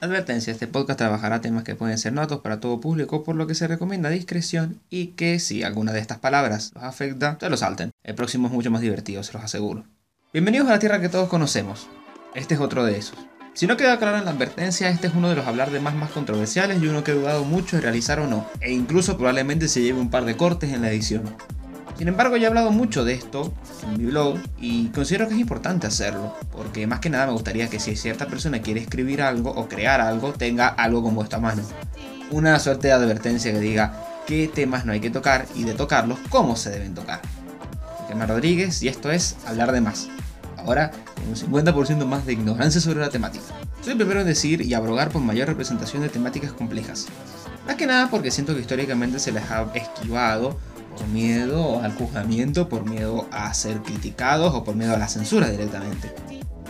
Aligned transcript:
Advertencia, 0.00 0.52
este 0.52 0.68
podcast 0.68 0.96
trabajará 0.96 1.40
temas 1.40 1.64
que 1.64 1.74
pueden 1.74 1.98
ser 1.98 2.12
notos 2.12 2.40
para 2.40 2.60
todo 2.60 2.80
público, 2.80 3.24
por 3.24 3.34
lo 3.34 3.48
que 3.48 3.56
se 3.56 3.66
recomienda 3.66 4.10
discreción 4.10 4.78
y 4.90 5.08
que 5.08 5.40
si 5.40 5.64
alguna 5.64 5.92
de 5.92 5.98
estas 5.98 6.18
palabras 6.18 6.70
los 6.76 6.84
afecta, 6.84 7.36
se 7.40 7.50
lo 7.50 7.56
salten. 7.56 7.90
El 8.04 8.14
próximo 8.14 8.46
es 8.46 8.52
mucho 8.52 8.70
más 8.70 8.80
divertido, 8.80 9.24
se 9.24 9.32
los 9.32 9.42
aseguro. 9.42 9.84
Bienvenidos 10.32 10.68
a 10.68 10.72
la 10.72 10.78
tierra 10.78 11.00
que 11.00 11.08
todos 11.08 11.28
conocemos. 11.28 11.88
Este 12.36 12.54
es 12.54 12.60
otro 12.60 12.84
de 12.84 12.96
esos. 12.96 13.18
Si 13.54 13.66
no 13.66 13.76
queda 13.76 13.98
claro 13.98 14.18
en 14.18 14.24
la 14.24 14.30
advertencia, 14.30 14.88
este 14.88 15.08
es 15.08 15.14
uno 15.14 15.30
de 15.30 15.34
los 15.34 15.48
hablar 15.48 15.72
de 15.72 15.80
más 15.80 15.96
más 15.96 16.12
controversiales 16.12 16.80
y 16.80 16.86
uno 16.86 17.02
que 17.02 17.10
he 17.10 17.14
dudado 17.14 17.44
mucho 17.44 17.74
de 17.74 17.82
realizar 17.82 18.20
o 18.20 18.28
no, 18.28 18.48
e 18.60 18.70
incluso 18.70 19.16
probablemente 19.16 19.66
se 19.66 19.82
lleve 19.82 19.98
un 19.98 20.10
par 20.10 20.24
de 20.24 20.36
cortes 20.36 20.72
en 20.72 20.82
la 20.82 20.92
edición. 20.92 21.24
Sin 21.98 22.06
embargo, 22.06 22.36
ya 22.36 22.44
he 22.44 22.46
hablado 22.46 22.70
mucho 22.70 23.04
de 23.04 23.14
esto 23.14 23.52
en 23.82 23.98
mi 23.98 24.04
blog 24.08 24.38
y 24.60 24.86
considero 24.90 25.26
que 25.26 25.34
es 25.34 25.40
importante 25.40 25.88
hacerlo, 25.88 26.32
porque 26.52 26.86
más 26.86 27.00
que 27.00 27.10
nada 27.10 27.26
me 27.26 27.32
gustaría 27.32 27.68
que 27.68 27.80
si 27.80 27.96
cierta 27.96 28.28
persona 28.28 28.62
quiere 28.62 28.80
escribir 28.80 29.20
algo 29.20 29.50
o 29.50 29.68
crear 29.68 30.00
algo, 30.00 30.32
tenga 30.32 30.68
algo 30.68 31.02
como 31.02 31.24
esta 31.24 31.40
mano. 31.40 31.62
Una 32.30 32.60
suerte 32.60 32.86
de 32.86 32.92
advertencia 32.92 33.52
que 33.52 33.58
diga 33.58 34.22
qué 34.28 34.46
temas 34.46 34.84
no 34.84 34.92
hay 34.92 35.00
que 35.00 35.10
tocar 35.10 35.46
y 35.56 35.64
de 35.64 35.74
tocarlos, 35.74 36.20
cómo 36.30 36.54
se 36.54 36.70
deben 36.70 36.94
tocar. 36.94 37.20
Soy 38.06 38.26
Rodríguez 38.26 38.80
y 38.84 38.88
esto 38.88 39.10
es 39.10 39.36
Hablar 39.44 39.72
de 39.72 39.80
Más. 39.80 40.08
Ahora, 40.56 40.92
con 41.16 41.28
un 41.28 41.34
50% 41.34 42.06
más 42.06 42.24
de 42.26 42.34
ignorancia 42.34 42.80
sobre 42.80 43.00
la 43.00 43.10
temática. 43.10 43.44
Soy 43.82 43.92
el 43.92 43.98
primero 43.98 44.20
en 44.20 44.26
decir 44.26 44.62
y 44.62 44.72
abrogar 44.74 45.10
por 45.10 45.22
mayor 45.22 45.48
representación 45.48 46.02
de 46.02 46.08
temáticas 46.10 46.52
complejas. 46.52 47.06
Más 47.66 47.74
que 47.74 47.86
nada 47.86 48.08
porque 48.08 48.30
siento 48.30 48.54
que 48.54 48.60
históricamente 48.60 49.18
se 49.18 49.32
les 49.32 49.50
ha 49.50 49.66
esquivado 49.74 50.58
por 50.98 51.06
miedo 51.08 51.80
al 51.80 51.94
juzgamiento, 51.94 52.68
por 52.68 52.84
miedo 52.84 53.26
a 53.30 53.52
ser 53.54 53.78
criticados 53.82 54.54
o 54.54 54.64
por 54.64 54.74
miedo 54.74 54.94
a 54.94 54.98
la 54.98 55.08
censura 55.08 55.48
directamente. 55.48 56.12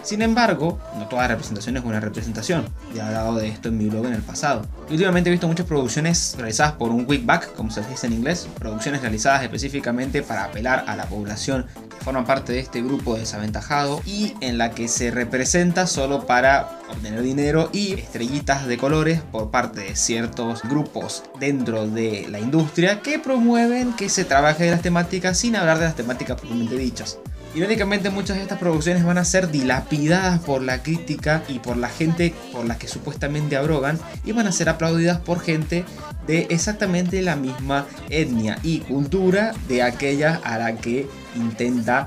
Sin 0.08 0.22
embargo, 0.22 0.80
no 0.96 1.06
toda 1.06 1.28
representación 1.28 1.76
es 1.76 1.84
una 1.84 2.00
representación. 2.00 2.64
Ya 2.94 3.02
he 3.02 3.06
hablado 3.08 3.36
de 3.36 3.48
esto 3.48 3.68
en 3.68 3.76
mi 3.76 3.90
blog 3.90 4.06
en 4.06 4.14
el 4.14 4.22
pasado. 4.22 4.62
últimamente 4.88 5.28
he 5.28 5.32
visto 5.32 5.46
muchas 5.46 5.66
producciones 5.66 6.34
realizadas 6.38 6.72
por 6.72 6.92
un 6.92 7.06
back, 7.26 7.52
como 7.54 7.70
se 7.70 7.82
dice 7.82 8.06
en 8.06 8.14
inglés, 8.14 8.48
producciones 8.58 9.02
realizadas 9.02 9.42
específicamente 9.42 10.22
para 10.22 10.44
apelar 10.44 10.86
a 10.86 10.96
la 10.96 11.04
población 11.04 11.66
que 11.90 12.02
forma 12.02 12.24
parte 12.24 12.54
de 12.54 12.60
este 12.60 12.80
grupo 12.80 13.16
desaventajado 13.16 14.00
y 14.06 14.32
en 14.40 14.56
la 14.56 14.70
que 14.70 14.88
se 14.88 15.10
representa 15.10 15.86
solo 15.86 16.26
para 16.26 16.80
obtener 16.90 17.20
dinero 17.20 17.68
y 17.74 17.92
estrellitas 17.92 18.66
de 18.66 18.78
colores 18.78 19.20
por 19.30 19.50
parte 19.50 19.80
de 19.80 19.94
ciertos 19.94 20.62
grupos 20.62 21.22
dentro 21.38 21.86
de 21.86 22.26
la 22.30 22.40
industria 22.40 23.02
que 23.02 23.18
promueven 23.18 23.92
que 23.92 24.08
se 24.08 24.24
trabaje 24.24 24.64
de 24.64 24.70
las 24.70 24.80
temáticas 24.80 25.36
sin 25.36 25.54
hablar 25.54 25.78
de 25.78 25.84
las 25.84 25.96
temáticas 25.96 26.40
propiamente 26.40 26.78
dichas. 26.78 27.18
Irónicamente 27.58 28.10
muchas 28.10 28.36
de 28.36 28.44
estas 28.44 28.60
producciones 28.60 29.04
van 29.04 29.18
a 29.18 29.24
ser 29.24 29.50
dilapidadas 29.50 30.38
por 30.38 30.62
la 30.62 30.80
crítica 30.80 31.42
y 31.48 31.58
por 31.58 31.76
la 31.76 31.88
gente 31.88 32.32
por 32.52 32.64
la 32.64 32.78
que 32.78 32.86
supuestamente 32.86 33.56
abrogan 33.56 33.98
y 34.24 34.30
van 34.30 34.46
a 34.46 34.52
ser 34.52 34.68
aplaudidas 34.68 35.18
por 35.18 35.40
gente 35.40 35.84
de 36.28 36.46
exactamente 36.50 37.20
la 37.20 37.34
misma 37.34 37.84
etnia 38.10 38.60
y 38.62 38.78
cultura 38.78 39.54
de 39.66 39.82
aquella 39.82 40.40
a 40.44 40.56
la 40.56 40.76
que 40.76 41.08
intenta 41.34 42.06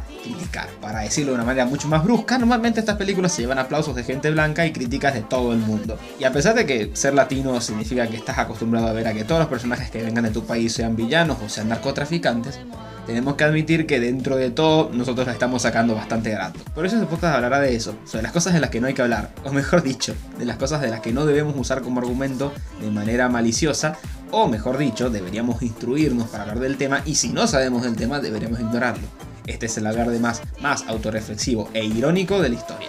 Para 0.82 1.02
decirlo 1.02 1.32
de 1.32 1.36
una 1.36 1.46
manera 1.46 1.66
mucho 1.66 1.88
más 1.88 2.04
brusca, 2.04 2.38
normalmente 2.38 2.80
estas 2.80 2.98
películas 2.98 3.32
se 3.32 3.42
llevan 3.42 3.60
aplausos 3.60 3.96
de 3.96 4.04
gente 4.04 4.30
blanca 4.32 4.66
y 4.66 4.72
críticas 4.72 5.14
de 5.14 5.22
todo 5.22 5.54
el 5.54 5.60
mundo. 5.60 5.98
Y 6.20 6.24
a 6.24 6.32
pesar 6.32 6.56
de 6.56 6.66
que 6.66 6.92
ser 6.94 7.14
latino 7.14 7.60
significa 7.62 8.08
que 8.08 8.18
estás 8.18 8.38
acostumbrado 8.38 8.88
a 8.88 8.94
ver 8.94 9.08
a 9.08 9.14
que 9.14 9.24
todos 9.24 9.40
los 9.40 9.50
personajes 9.50 9.90
que 9.90 10.02
vengan 10.02 10.24
de 10.24 10.32
tu 10.32 10.44
país 10.44 10.74
sean 10.74 10.96
villanos 10.96 11.38
o 11.44 11.50
sean 11.50 11.70
narcotraficantes, 11.70 12.60
tenemos 13.06 13.36
que 13.36 13.44
admitir 13.44 13.88
que 13.88 14.00
dentro 14.00 14.36
de 14.36 14.52
todo 14.52 14.92
nosotros 14.94 15.26
la 15.26 15.34
estamos 15.34 15.64
sacando 15.64 15.96
bastante 15.96 16.32
grato. 16.32 16.60
Por 16.76 16.86
eso 16.86 16.96
este 16.96 17.08
podcast 17.08 17.36
hablará 17.36 17.60
de 17.60 17.76
eso, 17.76 17.96
sobre 18.06 18.24
las 18.24 18.32
cosas 18.32 18.54
de 18.54 18.60
las 18.60 18.70
que 18.70 18.82
no 18.82 18.88
hay 18.88 18.94
que 18.94 19.02
hablar, 19.02 19.32
o 19.44 19.52
mejor 19.52 19.84
dicho, 19.84 20.16
de 20.38 20.46
las 20.46 20.58
cosas 20.58 20.82
de 20.82 20.90
las 20.90 21.00
que 21.02 21.14
no 21.14 21.26
debemos 21.26 21.56
usar 21.58 21.82
como 21.82 22.00
argumento 22.00 22.54
de 22.80 22.92
manera 22.92 23.30
maliciosa, 23.30 23.98
o 24.32 24.48
mejor 24.48 24.78
dicho, 24.78 25.10
deberíamos 25.10 25.62
instruirnos 25.62 26.30
para 26.30 26.44
hablar 26.44 26.60
del 26.60 26.78
tema 26.78 27.02
y 27.06 27.16
si 27.16 27.30
no 27.30 27.48
sabemos 27.48 27.84
del 27.84 27.96
tema 27.96 28.20
deberíamos 28.20 28.60
ignorarlo. 28.60 29.08
Este 29.52 29.66
es 29.66 29.78
el 29.78 29.86
hablar 29.86 30.10
de 30.10 30.20
más, 30.20 30.42
más 30.62 30.86
autorreflexivo 30.88 31.70
e 31.74 31.84
irónico 31.84 32.42
de 32.42 32.48
la 32.48 32.56
historia. 32.56 32.88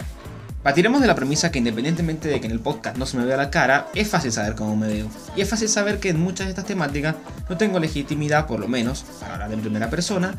Partiremos 0.62 1.00
de 1.00 1.08
la 1.08 1.16
premisa 1.16 1.50
que 1.50 1.58
independientemente 1.58 2.28
de 2.28 2.40
que 2.40 2.46
en 2.46 2.52
el 2.52 2.60
podcast 2.60 2.96
no 2.96 3.04
se 3.04 3.16
me 3.16 3.24
vea 3.24 3.36
la 3.36 3.50
cara, 3.50 3.88
es 3.96 4.08
fácil 4.08 4.30
saber 4.30 4.54
cómo 4.54 4.76
me 4.76 4.86
veo. 4.86 5.08
Y 5.34 5.40
es 5.40 5.48
fácil 5.48 5.68
saber 5.68 5.98
que 5.98 6.10
en 6.10 6.20
muchas 6.20 6.46
de 6.46 6.50
estas 6.50 6.66
temáticas 6.66 7.16
no 7.50 7.56
tengo 7.56 7.80
legitimidad, 7.80 8.46
por 8.46 8.60
lo 8.60 8.68
menos, 8.68 9.04
para 9.18 9.34
hablar 9.34 9.52
en 9.52 9.60
primera 9.60 9.90
persona, 9.90 10.36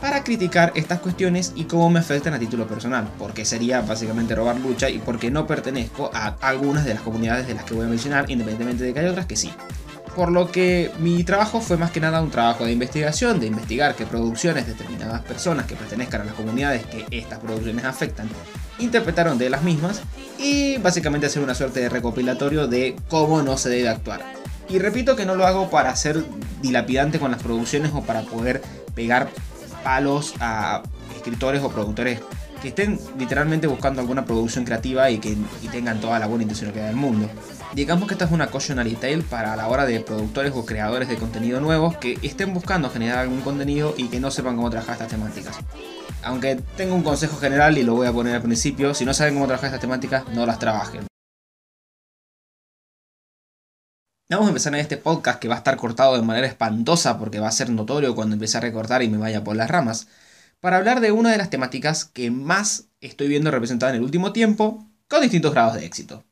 para 0.00 0.22
criticar 0.22 0.72
estas 0.76 1.00
cuestiones 1.00 1.52
y 1.56 1.64
cómo 1.64 1.90
me 1.90 1.98
afectan 1.98 2.32
a 2.34 2.38
título 2.38 2.68
personal, 2.68 3.08
porque 3.18 3.44
sería 3.44 3.80
básicamente 3.80 4.36
robar 4.36 4.60
lucha 4.60 4.88
y 4.88 4.98
porque 4.98 5.32
no 5.32 5.48
pertenezco 5.48 6.12
a 6.14 6.36
algunas 6.42 6.84
de 6.84 6.94
las 6.94 7.02
comunidades 7.02 7.48
de 7.48 7.54
las 7.54 7.64
que 7.64 7.74
voy 7.74 7.86
a 7.86 7.88
mencionar, 7.88 8.30
independientemente 8.30 8.84
de 8.84 8.94
que 8.94 9.00
hay 9.00 9.06
otras 9.06 9.26
que 9.26 9.34
sí. 9.34 9.50
Por 10.16 10.32
lo 10.32 10.50
que 10.50 10.90
mi 10.98 11.22
trabajo 11.24 11.60
fue 11.60 11.76
más 11.76 11.90
que 11.90 12.00
nada 12.00 12.22
un 12.22 12.30
trabajo 12.30 12.64
de 12.64 12.72
investigación, 12.72 13.38
de 13.38 13.48
investigar 13.48 13.94
qué 13.94 14.06
producciones 14.06 14.66
determinadas 14.66 15.20
personas 15.22 15.66
que 15.66 15.76
pertenezcan 15.76 16.22
a 16.22 16.24
las 16.24 16.34
comunidades 16.34 16.86
que 16.86 17.04
estas 17.10 17.38
producciones 17.38 17.84
afectan 17.84 18.28
interpretaron 18.78 19.36
de 19.36 19.50
las 19.50 19.62
mismas 19.62 20.00
y 20.38 20.78
básicamente 20.78 21.26
hacer 21.26 21.42
una 21.42 21.54
suerte 21.54 21.80
de 21.80 21.90
recopilatorio 21.90 22.66
de 22.66 22.96
cómo 23.08 23.42
no 23.42 23.58
se 23.58 23.68
debe 23.68 23.90
actuar. 23.90 24.22
Y 24.70 24.78
repito 24.78 25.16
que 25.16 25.26
no 25.26 25.34
lo 25.34 25.46
hago 25.46 25.68
para 25.68 25.94
ser 25.94 26.24
dilapidante 26.62 27.18
con 27.18 27.30
las 27.30 27.42
producciones 27.42 27.92
o 27.94 28.02
para 28.02 28.22
poder 28.22 28.62
pegar 28.94 29.28
palos 29.84 30.32
a 30.40 30.82
escritores 31.14 31.62
o 31.62 31.70
productores 31.70 32.20
que 32.62 32.68
estén 32.68 32.98
literalmente 33.18 33.66
buscando 33.66 34.00
alguna 34.00 34.24
producción 34.24 34.64
creativa 34.64 35.10
y 35.10 35.18
que 35.18 35.36
tengan 35.70 36.00
toda 36.00 36.18
la 36.18 36.26
buena 36.26 36.44
intención 36.44 36.72
que 36.72 36.80
del 36.80 36.96
mundo. 36.96 37.28
Digamos 37.74 38.06
que 38.06 38.14
esta 38.14 38.24
es 38.24 38.30
una 38.30 38.46
cautionary 38.46 38.94
tale 38.94 39.22
para 39.22 39.56
la 39.56 39.68
hora 39.68 39.84
de 39.84 40.00
productores 40.00 40.52
o 40.54 40.64
creadores 40.64 41.08
de 41.08 41.16
contenido 41.16 41.60
nuevos 41.60 41.96
que 41.98 42.18
estén 42.22 42.54
buscando 42.54 42.88
generar 42.90 43.18
algún 43.18 43.40
contenido 43.42 43.94
y 43.96 44.08
que 44.08 44.20
no 44.20 44.30
sepan 44.30 44.56
cómo 44.56 44.70
trabajar 44.70 44.94
estas 44.94 45.08
temáticas. 45.08 45.58
Aunque 46.22 46.56
tengo 46.76 46.94
un 46.94 47.02
consejo 47.02 47.36
general 47.36 47.76
y 47.76 47.82
lo 47.82 47.94
voy 47.94 48.06
a 48.06 48.12
poner 48.12 48.36
al 48.36 48.42
principio, 48.42 48.94
si 48.94 49.04
no 49.04 49.12
saben 49.12 49.34
cómo 49.34 49.46
trabajar 49.46 49.68
estas 49.68 49.80
temáticas, 49.80 50.26
no 50.28 50.46
las 50.46 50.58
trabajen. 50.58 51.06
Vamos 54.30 54.46
a 54.46 54.50
empezar 54.50 54.74
en 54.74 54.80
este 54.80 54.96
podcast 54.96 55.38
que 55.38 55.48
va 55.48 55.54
a 55.54 55.58
estar 55.58 55.76
cortado 55.76 56.16
de 56.16 56.22
manera 56.22 56.46
espantosa 56.46 57.18
porque 57.18 57.40
va 57.40 57.48
a 57.48 57.52
ser 57.52 57.70
notorio 57.70 58.14
cuando 58.14 58.34
empiece 58.34 58.58
a 58.58 58.60
recortar 58.60 59.02
y 59.02 59.08
me 59.08 59.18
vaya 59.18 59.44
por 59.44 59.54
las 59.54 59.70
ramas, 59.70 60.08
para 60.60 60.78
hablar 60.78 61.00
de 61.00 61.12
una 61.12 61.30
de 61.30 61.38
las 61.38 61.50
temáticas 61.50 62.06
que 62.06 62.30
más 62.30 62.88
estoy 63.00 63.28
viendo 63.28 63.50
representada 63.50 63.90
en 63.90 63.96
el 63.96 64.02
último 64.02 64.32
tiempo 64.32 64.84
con 65.08 65.20
distintos 65.20 65.52
grados 65.52 65.74
de 65.74 65.84
éxito 65.84 66.24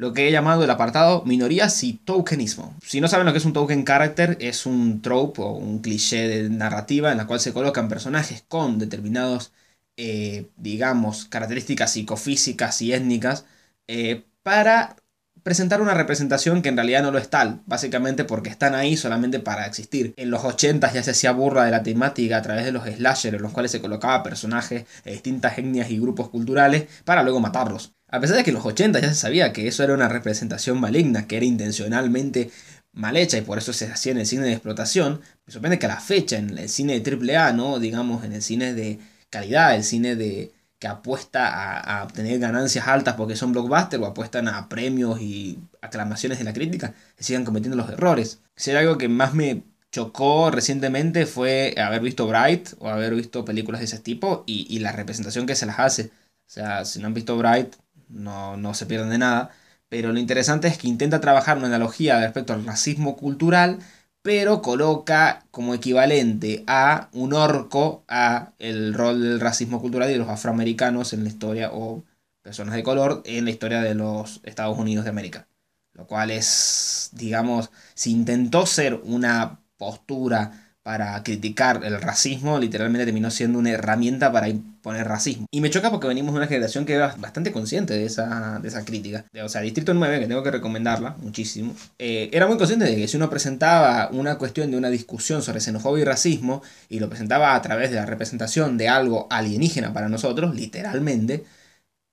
lo 0.00 0.14
que 0.14 0.26
he 0.26 0.32
llamado 0.32 0.64
el 0.64 0.70
apartado 0.70 1.22
minorías 1.26 1.84
y 1.84 1.92
tokenismo. 1.92 2.74
Si 2.82 3.02
no 3.02 3.08
saben 3.08 3.26
lo 3.26 3.32
que 3.32 3.38
es 3.38 3.44
un 3.44 3.52
token 3.52 3.84
character, 3.84 4.38
es 4.40 4.64
un 4.64 5.02
trope 5.02 5.42
o 5.42 5.52
un 5.52 5.80
cliché 5.80 6.26
de 6.26 6.48
narrativa 6.48 7.12
en 7.12 7.18
la 7.18 7.26
cual 7.26 7.38
se 7.38 7.52
colocan 7.52 7.90
personajes 7.90 8.42
con 8.48 8.78
determinados, 8.78 9.52
eh, 9.98 10.48
digamos, 10.56 11.26
características 11.26 11.92
psicofísicas 11.92 12.80
y 12.80 12.94
étnicas 12.94 13.44
eh, 13.88 14.24
para 14.42 14.96
presentar 15.42 15.82
una 15.82 15.92
representación 15.92 16.62
que 16.62 16.70
en 16.70 16.76
realidad 16.76 17.02
no 17.02 17.10
lo 17.10 17.18
es 17.18 17.28
tal, 17.28 17.60
básicamente 17.66 18.24
porque 18.24 18.48
están 18.48 18.74
ahí 18.74 18.96
solamente 18.96 19.38
para 19.38 19.66
existir. 19.66 20.14
En 20.16 20.30
los 20.30 20.44
80 20.44 20.92
ya 20.94 21.02
se 21.02 21.10
hacía 21.10 21.32
burla 21.32 21.64
de 21.64 21.72
la 21.72 21.82
temática 21.82 22.38
a 22.38 22.42
través 22.42 22.64
de 22.64 22.72
los 22.72 22.84
slashers, 22.84 23.36
en 23.36 23.42
los 23.42 23.52
cuales 23.52 23.70
se 23.70 23.82
colocaba 23.82 24.22
personajes 24.22 24.86
de 25.04 25.12
distintas 25.12 25.58
etnias 25.58 25.90
y 25.90 25.98
grupos 25.98 26.30
culturales 26.30 26.86
para 27.04 27.22
luego 27.22 27.40
matarlos. 27.40 27.92
A 28.10 28.20
pesar 28.20 28.36
de 28.36 28.44
que 28.44 28.50
en 28.50 28.56
los 28.56 28.66
80 28.66 29.00
ya 29.00 29.08
se 29.08 29.14
sabía 29.14 29.52
que 29.52 29.68
eso 29.68 29.84
era 29.84 29.94
una 29.94 30.08
representación 30.08 30.80
maligna, 30.80 31.26
que 31.26 31.36
era 31.36 31.46
intencionalmente 31.46 32.50
mal 32.92 33.16
hecha 33.16 33.38
y 33.38 33.42
por 33.42 33.58
eso 33.58 33.72
se 33.72 33.86
hacía 33.86 34.12
en 34.12 34.18
el 34.18 34.26
cine 34.26 34.46
de 34.46 34.52
explotación, 34.52 35.20
me 35.46 35.52
sorprende 35.52 35.78
que 35.78 35.86
a 35.86 35.90
la 35.90 36.00
fecha, 36.00 36.36
en 36.36 36.58
el 36.58 36.68
cine 36.68 36.98
de 36.98 37.36
AAA, 37.36 37.52
¿no? 37.52 37.78
digamos, 37.78 38.24
en 38.24 38.32
el 38.32 38.42
cine 38.42 38.74
de 38.74 38.98
calidad, 39.30 39.76
el 39.76 39.84
cine 39.84 40.16
de 40.16 40.52
que 40.80 40.88
apuesta 40.88 41.78
a, 41.78 42.04
obtener 42.04 42.38
ganancias 42.38 42.88
altas 42.88 43.14
porque 43.14 43.36
son 43.36 43.52
blockbusters 43.52 44.02
o 44.02 44.06
apuestan 44.06 44.48
a 44.48 44.68
premios 44.68 45.20
y 45.20 45.58
aclamaciones 45.82 46.38
de 46.38 46.44
la 46.44 46.54
crítica, 46.54 46.94
sigan 47.18 47.44
cometiendo 47.44 47.76
los 47.76 47.90
errores. 47.90 48.40
Si 48.56 48.70
algo 48.72 48.96
que 48.98 49.08
más 49.08 49.34
me 49.34 49.62
chocó 49.92 50.50
recientemente 50.50 51.26
fue 51.26 51.74
haber 51.76 52.00
visto 52.00 52.26
Bright 52.26 52.70
o 52.78 52.88
haber 52.88 53.14
visto 53.14 53.44
películas 53.44 53.80
de 53.80 53.86
ese 53.86 53.98
tipo 53.98 54.42
y, 54.46 54.66
y 54.74 54.78
la 54.78 54.92
representación 54.92 55.46
que 55.46 55.54
se 55.54 55.66
las 55.66 55.78
hace. 55.78 56.10
O 56.50 56.52
sea, 56.52 56.84
si 56.84 56.98
no 56.98 57.08
han 57.08 57.14
visto 57.14 57.36
Bright, 57.36 57.74
no, 58.10 58.56
no 58.56 58.74
se 58.74 58.86
pierden 58.86 59.10
de 59.10 59.18
nada. 59.18 59.50
Pero 59.88 60.12
lo 60.12 60.18
interesante 60.18 60.68
es 60.68 60.78
que 60.78 60.88
intenta 60.88 61.20
trabajar 61.20 61.58
una 61.58 61.66
analogía 61.68 62.20
respecto 62.20 62.52
al 62.52 62.64
racismo 62.64 63.16
cultural, 63.16 63.78
pero 64.22 64.62
coloca 64.62 65.46
como 65.50 65.74
equivalente 65.74 66.64
a 66.66 67.08
un 67.12 67.32
orco 67.32 68.04
a 68.08 68.52
el 68.58 68.94
rol 68.94 69.20
del 69.22 69.40
racismo 69.40 69.80
cultural 69.80 70.10
y 70.10 70.12
de 70.12 70.18
los 70.18 70.28
afroamericanos 70.28 71.12
en 71.12 71.24
la 71.24 71.30
historia 71.30 71.70
o 71.72 72.04
personas 72.42 72.74
de 72.74 72.82
color 72.82 73.22
en 73.24 73.44
la 73.44 73.50
historia 73.50 73.80
de 73.82 73.94
los 73.94 74.40
Estados 74.44 74.78
Unidos 74.78 75.04
de 75.04 75.10
América. 75.10 75.48
Lo 75.94 76.06
cual 76.06 76.30
es, 76.30 77.10
digamos, 77.12 77.70
si 77.94 78.12
intentó 78.12 78.66
ser 78.66 78.94
una 79.04 79.60
postura 79.76 80.69
para 80.82 81.22
criticar 81.22 81.84
el 81.84 82.00
racismo, 82.00 82.58
literalmente 82.58 83.04
terminó 83.04 83.30
siendo 83.30 83.58
una 83.58 83.70
herramienta 83.70 84.32
para 84.32 84.48
imponer 84.48 85.06
racismo. 85.06 85.46
Y 85.50 85.60
me 85.60 85.68
choca 85.68 85.90
porque 85.90 86.08
venimos 86.08 86.32
de 86.32 86.38
una 86.38 86.46
generación 86.46 86.86
que 86.86 86.94
era 86.94 87.14
bastante 87.18 87.52
consciente 87.52 87.94
de 87.94 88.06
esa, 88.06 88.58
de 88.60 88.68
esa 88.68 88.84
crítica. 88.84 89.26
O 89.44 89.48
sea, 89.48 89.60
Distrito 89.60 89.92
9, 89.92 90.20
que 90.20 90.26
tengo 90.26 90.42
que 90.42 90.50
recomendarla 90.50 91.16
muchísimo, 91.18 91.74
eh, 91.98 92.30
era 92.32 92.46
muy 92.46 92.56
consciente 92.56 92.86
de 92.86 92.96
que 92.96 93.08
si 93.08 93.16
uno 93.18 93.28
presentaba 93.28 94.08
una 94.12 94.38
cuestión 94.38 94.70
de 94.70 94.78
una 94.78 94.88
discusión 94.88 95.42
sobre 95.42 95.60
xenofobia 95.60 96.02
y 96.02 96.04
racismo, 96.04 96.62
y 96.88 96.98
lo 96.98 97.08
presentaba 97.10 97.54
a 97.54 97.62
través 97.62 97.90
de 97.90 97.96
la 97.96 98.06
representación 98.06 98.78
de 98.78 98.88
algo 98.88 99.26
alienígena 99.30 99.92
para 99.92 100.08
nosotros, 100.08 100.54
literalmente, 100.54 101.44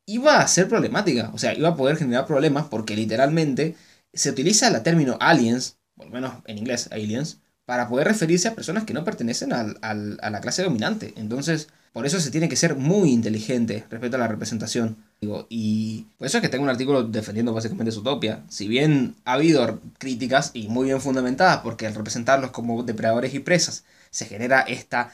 iba 0.05 0.39
a 0.39 0.47
ser 0.47 0.67
problemática. 0.67 1.31
O 1.33 1.37
sea, 1.37 1.53
iba 1.53 1.69
a 1.69 1.75
poder 1.75 1.97
generar 1.97 2.25
problemas 2.25 2.65
porque 2.67 2.95
literalmente 2.95 3.75
se 4.13 4.29
utiliza 4.29 4.67
el 4.67 4.81
término 4.83 5.17
aliens, 5.21 5.77
por 5.95 6.07
lo 6.07 6.11
menos 6.11 6.33
en 6.45 6.57
inglés, 6.57 6.89
aliens, 6.91 7.39
para 7.67 7.89
poder 7.89 8.07
referirse 8.07 8.47
a 8.47 8.55
personas 8.55 8.85
que 8.85 8.93
no 8.93 9.03
pertenecen 9.03 9.51
a 9.51 9.63
la 9.93 10.41
clase 10.41 10.63
dominante. 10.63 11.13
Entonces, 11.17 11.67
por 11.91 12.05
eso 12.05 12.19
se 12.21 12.31
tiene 12.31 12.47
que 12.47 12.55
ser 12.55 12.75
muy 12.75 13.11
inteligente 13.11 13.85
respecto 13.89 14.15
a 14.15 14.19
la 14.19 14.27
representación. 14.29 14.95
y 15.49 16.05
por 16.17 16.27
eso 16.27 16.37
es 16.37 16.41
que 16.41 16.47
tengo 16.49 16.63
un 16.63 16.69
artículo 16.69 17.03
defendiendo 17.03 17.53
básicamente 17.53 17.91
su 17.91 17.99
utopia. 17.99 18.43
Si 18.47 18.69
bien 18.69 19.15
ha 19.25 19.33
habido 19.33 19.81
críticas 19.97 20.51
y 20.53 20.69
muy 20.69 20.85
bien 20.85 21.01
fundamentadas, 21.01 21.57
porque 21.57 21.87
al 21.87 21.95
representarlos 21.95 22.51
como 22.51 22.83
depredadores 22.83 23.33
y 23.33 23.39
presas 23.39 23.83
se 24.11 24.25
genera 24.25 24.61
esta 24.61 25.11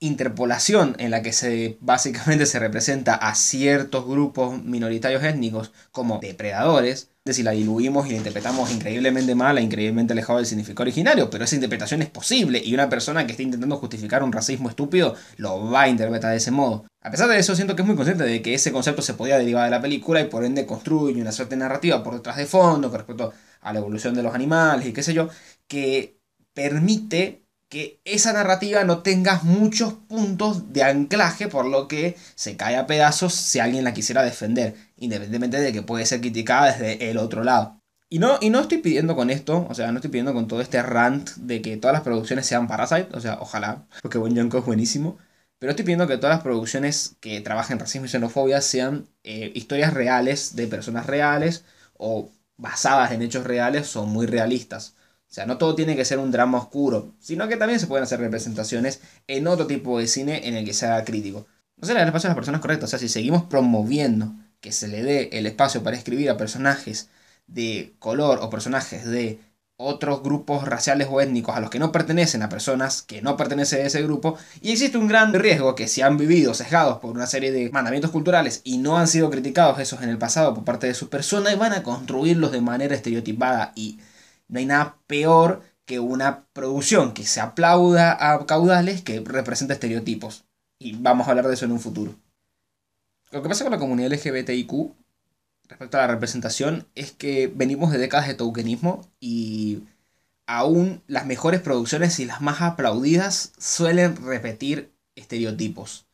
interpolación 0.00 0.96
en 0.98 1.10
la 1.10 1.22
que 1.22 1.32
se 1.32 1.76
básicamente 1.80 2.46
se 2.46 2.58
representa 2.58 3.14
a 3.16 3.34
ciertos 3.34 4.06
grupos 4.06 4.62
minoritarios 4.62 5.22
étnicos 5.22 5.72
como 5.92 6.20
depredadores, 6.20 7.08
de 7.08 7.11
si 7.30 7.44
la 7.44 7.52
diluimos 7.52 8.08
y 8.08 8.10
la 8.10 8.16
interpretamos 8.16 8.72
increíblemente 8.72 9.36
mal 9.36 9.56
e 9.56 9.62
increíblemente 9.62 10.12
alejado 10.12 10.38
del 10.38 10.46
significado 10.46 10.82
originario, 10.82 11.30
pero 11.30 11.44
esa 11.44 11.54
interpretación 11.54 12.02
es 12.02 12.10
posible 12.10 12.60
y 12.64 12.74
una 12.74 12.88
persona 12.88 13.24
que 13.26 13.32
esté 13.32 13.44
intentando 13.44 13.76
justificar 13.76 14.24
un 14.24 14.32
racismo 14.32 14.68
estúpido 14.68 15.14
lo 15.36 15.70
va 15.70 15.82
a 15.82 15.88
interpretar 15.88 16.32
de 16.32 16.38
ese 16.38 16.50
modo. 16.50 16.84
A 17.00 17.10
pesar 17.12 17.28
de 17.28 17.38
eso, 17.38 17.54
siento 17.54 17.76
que 17.76 17.82
es 17.82 17.86
muy 17.86 17.94
consciente 17.94 18.24
de 18.24 18.42
que 18.42 18.54
ese 18.54 18.72
concepto 18.72 19.02
se 19.02 19.14
podía 19.14 19.38
derivar 19.38 19.66
de 19.66 19.70
la 19.70 19.80
película 19.80 20.20
y 20.20 20.24
por 20.24 20.44
ende 20.44 20.66
construye 20.66 21.20
una 21.22 21.30
suerte 21.30 21.56
narrativa 21.56 22.02
por 22.02 22.14
detrás 22.14 22.36
de 22.36 22.46
fondo 22.46 22.90
con 22.90 22.98
respecto 22.98 23.32
a 23.60 23.72
la 23.72 23.78
evolución 23.78 24.14
de 24.14 24.24
los 24.24 24.34
animales 24.34 24.86
y 24.86 24.92
qué 24.92 25.04
sé 25.04 25.14
yo, 25.14 25.28
que 25.68 26.18
permite 26.54 27.41
que 27.72 28.02
esa 28.04 28.34
narrativa 28.34 28.84
no 28.84 28.98
tenga 28.98 29.40
muchos 29.44 29.94
puntos 29.94 30.74
de 30.74 30.82
anclaje, 30.82 31.48
por 31.48 31.64
lo 31.64 31.88
que 31.88 32.18
se 32.34 32.54
cae 32.54 32.76
a 32.76 32.86
pedazos 32.86 33.32
si 33.32 33.60
alguien 33.60 33.82
la 33.82 33.94
quisiera 33.94 34.22
defender, 34.22 34.74
independientemente 34.98 35.58
de 35.58 35.72
que 35.72 35.80
puede 35.80 36.04
ser 36.04 36.20
criticada 36.20 36.70
desde 36.70 37.10
el 37.10 37.16
otro 37.16 37.44
lado. 37.44 37.80
Y 38.10 38.18
no, 38.18 38.36
y 38.42 38.50
no 38.50 38.60
estoy 38.60 38.78
pidiendo 38.78 39.16
con 39.16 39.30
esto, 39.30 39.66
o 39.70 39.74
sea, 39.74 39.90
no 39.90 40.00
estoy 40.00 40.10
pidiendo 40.10 40.34
con 40.34 40.48
todo 40.48 40.60
este 40.60 40.82
rant 40.82 41.30
de 41.36 41.62
que 41.62 41.78
todas 41.78 41.94
las 41.94 42.02
producciones 42.02 42.44
sean 42.44 42.68
Parasite, 42.68 43.08
o 43.14 43.20
sea, 43.20 43.38
ojalá, 43.40 43.86
porque 44.02 44.18
Bon 44.18 44.36
Jonko 44.36 44.58
es 44.58 44.66
buenísimo, 44.66 45.16
pero 45.58 45.70
estoy 45.70 45.86
pidiendo 45.86 46.06
que 46.06 46.18
todas 46.18 46.36
las 46.36 46.42
producciones 46.42 47.16
que 47.20 47.40
trabajen 47.40 47.78
racismo 47.78 48.04
y 48.04 48.10
xenofobia 48.10 48.60
sean 48.60 49.08
eh, 49.24 49.50
historias 49.54 49.94
reales 49.94 50.56
de 50.56 50.66
personas 50.66 51.06
reales 51.06 51.64
o 51.96 52.28
basadas 52.58 53.12
en 53.12 53.22
hechos 53.22 53.44
reales 53.44 53.96
o 53.96 54.04
muy 54.04 54.26
realistas. 54.26 54.94
O 55.32 55.34
sea, 55.34 55.46
no 55.46 55.56
todo 55.56 55.74
tiene 55.74 55.96
que 55.96 56.04
ser 56.04 56.18
un 56.18 56.30
drama 56.30 56.58
oscuro, 56.58 57.14
sino 57.18 57.48
que 57.48 57.56
también 57.56 57.80
se 57.80 57.86
pueden 57.86 58.02
hacer 58.02 58.20
representaciones 58.20 59.00
en 59.26 59.46
otro 59.46 59.66
tipo 59.66 59.98
de 59.98 60.06
cine 60.06 60.46
en 60.46 60.56
el 60.56 60.66
que 60.66 60.74
sea 60.74 61.02
crítico. 61.06 61.46
No 61.78 61.86
se 61.86 61.94
le 61.94 62.00
da 62.00 62.02
el 62.02 62.08
espacio 62.08 62.28
a 62.28 62.32
las 62.32 62.36
personas 62.36 62.60
correctas. 62.60 62.88
O 62.88 62.90
sea, 62.90 62.98
si 62.98 63.08
seguimos 63.08 63.44
promoviendo 63.44 64.34
que 64.60 64.72
se 64.72 64.88
le 64.88 65.02
dé 65.02 65.30
el 65.32 65.46
espacio 65.46 65.82
para 65.82 65.96
escribir 65.96 66.28
a 66.28 66.36
personajes 66.36 67.08
de 67.46 67.94
color 67.98 68.40
o 68.42 68.50
personajes 68.50 69.06
de 69.06 69.40
otros 69.78 70.22
grupos 70.22 70.68
raciales 70.68 71.08
o 71.10 71.22
étnicos 71.22 71.56
a 71.56 71.60
los 71.60 71.70
que 71.70 71.78
no 71.78 71.92
pertenecen 71.92 72.42
a 72.42 72.50
personas 72.50 73.00
que 73.00 73.22
no 73.22 73.38
pertenecen 73.38 73.80
a 73.80 73.86
ese 73.86 74.02
grupo 74.02 74.36
y 74.60 74.72
existe 74.72 74.98
un 74.98 75.08
gran 75.08 75.32
riesgo 75.32 75.74
que 75.74 75.88
si 75.88 76.02
han 76.02 76.18
vivido 76.18 76.52
sesgados 76.52 76.98
por 76.98 77.10
una 77.10 77.26
serie 77.26 77.50
de 77.52 77.70
mandamientos 77.70 78.10
culturales 78.10 78.60
y 78.64 78.78
no 78.78 78.98
han 78.98 79.08
sido 79.08 79.30
criticados 79.30 79.80
esos 79.80 80.02
en 80.02 80.10
el 80.10 80.18
pasado 80.18 80.54
por 80.54 80.64
parte 80.64 80.86
de 80.86 80.94
sus 80.94 81.08
personas 81.08 81.58
van 81.58 81.72
a 81.72 81.82
construirlos 81.82 82.52
de 82.52 82.60
manera 82.60 82.94
estereotipada 82.94 83.72
y 83.74 83.98
no 84.52 84.58
hay 84.58 84.66
nada 84.66 84.98
peor 85.06 85.62
que 85.86 85.98
una 85.98 86.44
producción 86.52 87.14
que 87.14 87.24
se 87.24 87.40
aplauda 87.40 88.32
a 88.32 88.44
caudales 88.44 89.00
que 89.00 89.20
representa 89.20 89.72
estereotipos. 89.72 90.44
Y 90.78 90.94
vamos 90.96 91.26
a 91.26 91.30
hablar 91.30 91.48
de 91.48 91.54
eso 91.54 91.64
en 91.64 91.72
un 91.72 91.80
futuro. 91.80 92.14
Lo 93.30 93.42
que 93.42 93.48
pasa 93.48 93.64
con 93.64 93.72
la 93.72 93.78
comunidad 93.78 94.12
LGBTIQ 94.12 94.92
respecto 95.68 95.96
a 95.96 96.02
la 96.02 96.08
representación 96.08 96.86
es 96.94 97.12
que 97.12 97.50
venimos 97.52 97.92
de 97.92 97.98
décadas 97.98 98.28
de 98.28 98.34
tokenismo 98.34 99.00
y 99.20 99.84
aún 100.46 101.02
las 101.06 101.24
mejores 101.24 101.62
producciones 101.62 102.20
y 102.20 102.26
las 102.26 102.42
más 102.42 102.60
aplaudidas 102.60 103.54
suelen 103.56 104.16
repetir 104.16 104.92
estereotipos. 105.14 106.04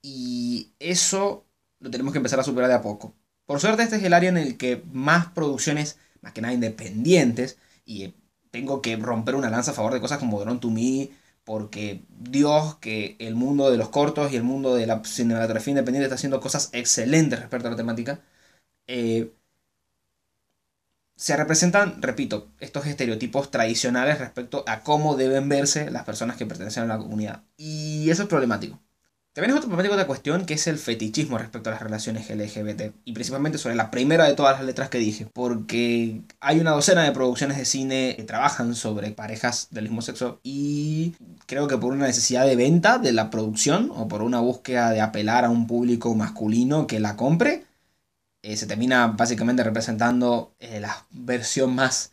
Y 0.00 0.70
eso 0.78 1.44
lo 1.80 1.90
tenemos 1.90 2.12
que 2.12 2.18
empezar 2.18 2.38
a 2.38 2.44
superar 2.44 2.68
de 2.68 2.76
a 2.76 2.82
poco. 2.82 3.14
Por 3.46 3.58
suerte 3.58 3.82
este 3.82 3.96
es 3.96 4.04
el 4.04 4.14
área 4.14 4.28
en 4.28 4.38
el 4.38 4.56
que 4.56 4.84
más 4.92 5.26
producciones 5.26 5.98
más 6.28 6.34
que 6.34 6.42
nada 6.42 6.54
independientes, 6.54 7.58
y 7.86 8.14
tengo 8.50 8.82
que 8.82 8.96
romper 8.96 9.34
una 9.34 9.50
lanza 9.50 9.70
a 9.72 9.74
favor 9.74 9.94
de 9.94 10.00
cosas 10.00 10.18
como 10.18 10.40
Drone 10.40 10.60
to 10.60 10.70
Me, 10.70 11.10
porque 11.44 12.04
Dios, 12.10 12.76
que 12.76 13.16
el 13.18 13.34
mundo 13.34 13.70
de 13.70 13.78
los 13.78 13.88
cortos 13.90 14.32
y 14.32 14.36
el 14.36 14.42
mundo 14.44 14.74
de 14.74 14.86
la 14.86 15.02
cinematografía 15.04 15.72
independiente 15.72 16.04
está 16.06 16.16
haciendo 16.16 16.40
cosas 16.40 16.70
excelentes 16.72 17.40
respecto 17.40 17.68
a 17.68 17.70
la 17.72 17.76
temática, 17.76 18.20
eh, 18.86 19.32
se 21.16 21.36
representan, 21.36 22.00
repito, 22.00 22.48
estos 22.60 22.86
estereotipos 22.86 23.50
tradicionales 23.50 24.18
respecto 24.18 24.64
a 24.66 24.82
cómo 24.82 25.16
deben 25.16 25.48
verse 25.48 25.90
las 25.90 26.04
personas 26.04 26.36
que 26.36 26.46
pertenecen 26.46 26.84
a 26.84 26.86
la 26.86 26.98
comunidad. 26.98 27.44
Y 27.56 28.08
eso 28.10 28.22
es 28.22 28.28
problemático. 28.28 28.80
También 29.38 29.52
es 29.52 29.58
otro 29.58 29.68
problemático 29.68 29.94
otra 29.94 30.08
cuestión 30.08 30.46
que 30.46 30.54
es 30.54 30.66
el 30.66 30.78
fetichismo 30.78 31.38
respecto 31.38 31.70
a 31.70 31.74
las 31.74 31.82
relaciones 31.82 32.28
LGBT 32.28 32.92
y 33.04 33.12
principalmente 33.12 33.56
sobre 33.56 33.76
la 33.76 33.88
primera 33.88 34.24
de 34.24 34.34
todas 34.34 34.56
las 34.56 34.66
letras 34.66 34.88
que 34.88 34.98
dije, 34.98 35.28
porque 35.32 36.22
hay 36.40 36.58
una 36.58 36.72
docena 36.72 37.04
de 37.04 37.12
producciones 37.12 37.56
de 37.56 37.64
cine 37.64 38.14
que 38.16 38.24
trabajan 38.24 38.74
sobre 38.74 39.12
parejas 39.12 39.68
del 39.70 39.84
mismo 39.84 40.02
sexo 40.02 40.40
y 40.42 41.14
creo 41.46 41.68
que 41.68 41.78
por 41.78 41.92
una 41.92 42.08
necesidad 42.08 42.46
de 42.46 42.56
venta 42.56 42.98
de 42.98 43.12
la 43.12 43.30
producción 43.30 43.92
o 43.94 44.08
por 44.08 44.22
una 44.22 44.40
búsqueda 44.40 44.90
de 44.90 45.00
apelar 45.00 45.44
a 45.44 45.50
un 45.50 45.68
público 45.68 46.12
masculino 46.16 46.88
que 46.88 46.98
la 46.98 47.14
compre, 47.14 47.64
eh, 48.42 48.56
se 48.56 48.66
termina 48.66 49.06
básicamente 49.06 49.62
representando 49.62 50.52
eh, 50.58 50.80
la 50.80 51.06
versión 51.10 51.76
más 51.76 52.10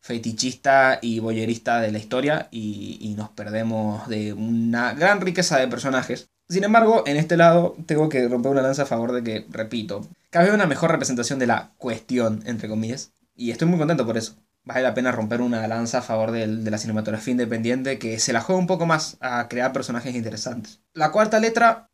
fetichista 0.00 0.98
y 1.00 1.20
boyerista 1.20 1.80
de 1.80 1.92
la 1.92 1.98
historia 1.98 2.48
y, 2.50 3.14
nos 3.16 3.30
perdemos 3.30 4.08
de 4.08 4.32
una 4.32 4.92
gran 4.92 5.20
riqueza 5.20 5.58
de 5.58 5.68
personajes 5.68 6.30
sin 6.48 6.64
embargo, 6.64 7.04
en 7.06 7.16
este 7.16 7.36
lado 7.36 7.76
tengo 7.86 8.08
que 8.08 8.28
romper 8.28 8.52
una 8.52 8.62
lanza 8.62 8.82
a 8.82 8.86
favor 8.86 9.12
de 9.12 9.22
que, 9.22 9.46
repito, 9.50 10.06
cabe 10.30 10.52
una 10.52 10.66
mejor 10.66 10.90
representación 10.90 11.38
de 11.38 11.46
la 11.46 11.72
cuestión, 11.78 12.42
entre 12.46 12.68
comillas, 12.68 13.12
y 13.34 13.50
estoy 13.50 13.68
muy 13.68 13.78
contento 13.78 14.06
por 14.06 14.16
eso. 14.16 14.36
Vale 14.64 14.82
la 14.82 14.94
pena 14.94 15.12
romper 15.12 15.42
una 15.42 15.66
lanza 15.68 15.98
a 15.98 16.02
favor 16.02 16.30
de, 16.30 16.46
la 16.46 16.78
cinematografía 16.78 17.32
independiente 17.32 17.98
que 17.98 18.18
se 18.18 18.32
la 18.32 18.40
juega 18.40 18.58
un 18.58 18.66
poco 18.66 18.86
más 18.86 19.18
a 19.20 19.46
crear 19.48 19.72
personajes 19.72 20.14
interesantes. 20.14 20.80
La 20.94 21.12
cuarta 21.12 21.38
letra, 21.38 21.90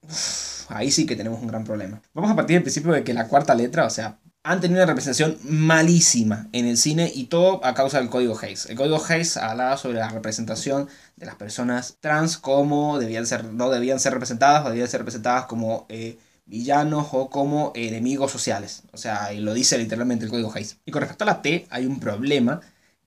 ahí 0.69 0.91
sí 0.93 1.05
que 1.05 1.17
tenemos 1.17 1.41
un 1.41 1.49
gran 1.49 1.65
problema. 1.65 2.01
Vamos 2.15 2.31
a 2.31 2.37
partir 2.37 2.55
del 2.55 2.63
principio 2.63 2.93
de 2.93 3.03
que 3.03 3.13
la 3.13 3.27
cuarta 3.27 3.57
letra, 3.57 3.87
o 3.87 3.91
sea, 3.91 4.19
han 4.43 4.61
tenido 4.61 4.79
una 4.79 4.87
representación 4.87 5.39
malísima 5.45 6.49
en 6.53 6.67
el 6.67 6.79
cine 6.79 7.11
y 7.15 7.25
todo 7.25 7.65
a 7.65 7.75
causa 7.75 7.99
del 7.99 8.09
código 8.09 8.39
Hayes. 8.41 8.67
El 8.67 8.77
código 8.77 9.03
Hayes 9.07 9.37
hablaba 9.37 9.77
sobre 9.77 9.99
la 9.99 10.09
representación 10.09 10.89
de 11.17 11.27
las 11.27 11.35
personas 11.35 11.99
trans 12.01 12.39
como 12.39 12.99
debían 12.99 13.27
ser, 13.27 13.45
no 13.45 13.69
debían 13.69 14.01
ser 14.01 14.15
representadas 14.15 14.65
o 14.65 14.71
debían 14.71 14.89
ser 14.89 15.01
representadas 15.01 15.45
como 15.45 15.87
eh, 15.91 16.19
villanos 16.47 17.09
o 17.13 17.29
como 17.29 17.73
enemigos 17.75 18.33
sociales. 18.33 18.83
O 18.93 18.97
sea, 18.97 19.31
lo 19.33 19.53
dice 19.53 19.77
literalmente 19.77 20.25
el 20.25 20.31
código 20.31 20.53
Hayes. 20.55 20.79
Y 20.87 20.91
con 20.91 21.01
respecto 21.01 21.25
a 21.25 21.27
la 21.27 21.43
T, 21.43 21.67
hay 21.71 21.85
un 21.85 22.01
problema 22.01 22.61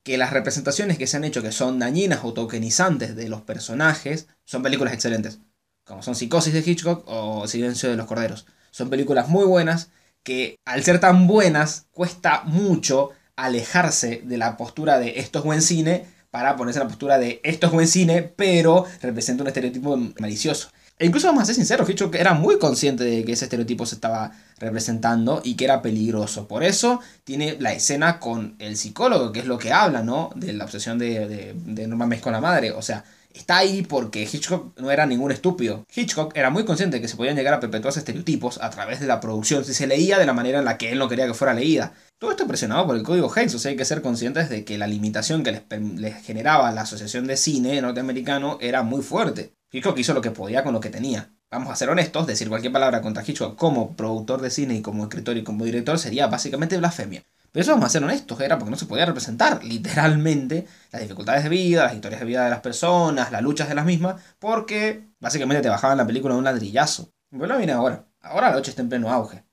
que 0.04 0.18
las 0.18 0.32
representaciones 0.32 0.98
que 1.00 1.08
se 1.08 1.18
han 1.18 1.24
hecho 1.24 1.42
que 1.42 1.52
son 1.52 1.80
dañinas 1.80 2.20
o 2.24 2.34
tokenizantes 2.34 3.16
de 3.16 3.30
los 3.30 3.42
personajes 3.42 4.28
son 4.46 4.62
películas 4.62 4.94
excelentes. 4.94 5.40
Como 5.84 6.04
son 6.04 6.16
Psicosis 6.16 6.54
de 6.54 6.60
Hitchcock 6.60 7.04
o 7.08 7.48
Silencio 7.48 7.90
de 7.90 7.98
los 7.98 8.06
Corderos. 8.06 8.46
Son 8.72 8.90
películas 8.90 9.30
muy 9.30 9.46
buenas 9.46 9.90
que 10.24 10.58
al 10.66 10.84
ser 10.84 11.00
tan 11.00 11.28
buenas 11.28 11.86
cuesta 11.92 12.44
mucho 12.46 13.12
alejarse 13.36 14.22
de 14.24 14.38
la 14.38 14.58
postura 14.58 15.00
de 15.00 15.20
esto 15.20 15.40
es 15.40 15.46
buen 15.46 15.62
cine 15.62 16.06
para 16.32 16.56
ponerse 16.56 16.80
en 16.80 16.86
la 16.86 16.90
postura 16.90 17.20
de 17.20 17.40
esto 17.44 17.68
es 17.68 17.74
buen 17.74 17.88
cine, 17.88 18.24
pero 18.24 18.86
representa 19.02 19.44
un 19.44 19.48
estereotipo 19.48 19.96
malicioso. 20.20 20.70
E 20.98 21.06
incluso 21.06 21.28
vamos 21.28 21.44
a 21.44 21.46
ser 21.46 21.56
sinceros, 21.56 21.90
Hitchcock 21.90 22.16
era 22.16 22.34
muy 22.34 22.58
consciente 22.60 23.04
de 23.04 23.24
que 23.26 23.34
ese 23.34 23.46
estereotipo 23.46 23.86
se 23.86 23.96
estaba 23.96 24.32
representando 24.58 25.42
y 25.44 25.56
que 25.56 25.66
era 25.66 25.82
peligroso. 25.82 26.48
Por 26.48 26.64
eso 26.64 27.02
tiene 27.24 27.58
la 27.60 27.74
escena 27.74 28.20
con 28.20 28.56
el 28.60 28.78
psicólogo, 28.78 29.32
que 29.32 29.42
es 29.42 29.46
lo 29.46 29.58
que 29.58 29.74
habla, 29.74 30.04
¿no? 30.04 30.30
De 30.36 30.54
la 30.54 30.66
obsesión 30.66 30.98
de, 31.00 31.28
de, 31.28 31.54
de 31.56 32.22
con 32.22 32.34
la 32.34 32.42
madre. 32.42 32.72
O 32.72 32.82
sea, 32.82 33.04
está 33.34 33.58
ahí 33.58 33.82
porque 33.82 34.24
Hitchcock 34.24 34.80
no 34.80 34.92
era 34.92 35.06
ningún 35.06 35.32
estúpido. 35.32 35.86
Hitchcock 35.94 36.36
era 36.36 36.50
muy 36.50 36.66
consciente 36.66 36.98
de 36.98 37.02
que 37.02 37.08
se 37.08 37.18
podían 37.18 37.36
llegar 37.36 37.54
a 37.54 37.60
perpetuar 37.60 37.98
estereotipos 37.98 38.60
a 38.62 38.70
través 38.70 39.00
de 39.00 39.08
la 39.08 39.20
producción 39.20 39.66
si 39.66 39.74
se 39.74 39.88
leía 39.88 40.20
de 40.20 40.26
la 40.26 40.34
manera 40.34 40.60
en 40.60 40.66
la 40.66 40.78
que 40.78 40.92
él 40.92 41.00
no 41.00 41.10
quería 41.10 41.28
que 41.28 41.34
fuera 41.34 41.54
leída. 41.54 41.94
Todo 42.20 42.32
esto 42.32 42.48
presionado 42.48 42.88
por 42.88 42.96
el 42.96 43.04
código 43.04 43.32
Hayes, 43.36 43.66
hay 43.66 43.76
que 43.76 43.86
ser 43.86 44.02
conscientes 44.02 44.50
de 44.50 44.64
que 44.64 44.78
la 44.78 44.88
limitación 44.88 45.44
que 45.44 45.52
les, 45.52 46.16
generaba 46.24 46.72
la 46.72 46.82
Asociación 46.82 47.28
de 47.28 47.38
Cine 47.38 47.82
norteamericano 47.82 48.58
era 48.62 48.84
muy 48.84 49.02
fuerte. 49.02 49.54
Hitchcock 49.72 49.98
hizo 49.98 50.14
lo 50.14 50.22
que 50.22 50.32
podía 50.32 50.64
con 50.64 50.74
lo 50.74 50.80
que 50.80 50.90
tenía. 50.90 51.34
Vamos 51.52 51.72
a 51.72 51.76
ser 51.76 51.90
honestos, 51.90 52.26
decir 52.26 52.50
cualquier 52.50 52.74
palabra 52.74 53.02
contra 53.02 53.24
Hitchcock 53.26 53.56
como 53.56 53.96
productor 53.96 54.42
de 54.42 54.50
cine 54.50 54.76
y 54.76 54.82
como 54.82 55.04
escritor 55.04 55.38
y 55.38 55.44
como 55.44 55.66
director 55.66 56.00
sería 56.00 56.28
básicamente 56.28 56.78
blasfemia. 56.78 57.24
Pero 57.54 57.62
eso 57.62 57.72
vamos 57.72 57.86
a 57.86 57.90
ser 57.90 58.04
honestos, 58.04 58.40
era 58.42 58.58
porque 58.58 58.72
no 58.72 58.78
se 58.78 58.88
podía 58.88 59.06
representar 59.06 59.64
literalmente 59.64 60.68
las 60.92 61.02
dificultades 61.02 61.44
de 61.44 61.50
vida, 61.50 61.86
las 61.86 61.96
historias 61.96 62.20
de 62.20 62.28
vida 62.28 62.44
de 62.44 62.50
las 62.50 62.62
personas, 62.62 63.32
las 63.32 63.42
luchas 63.42 63.70
de 63.70 63.76
las 63.76 63.86
mismas, 63.86 64.22
porque 64.40 65.08
básicamente 65.22 65.62
te 65.64 65.70
bajaban 65.70 65.98
la 65.98 66.08
película 66.08 66.34
de 66.34 66.40
un 66.40 66.46
ladrillazo. 66.46 67.14
Bueno, 67.32 67.58
viene 67.58 67.74
ahora. 67.74 68.08
Ahora 68.22 68.50
la 68.50 68.58
lucha 68.58 68.72
está 68.72 68.82
en 68.82 68.90
pleno 68.90 69.12
auge 69.12 69.46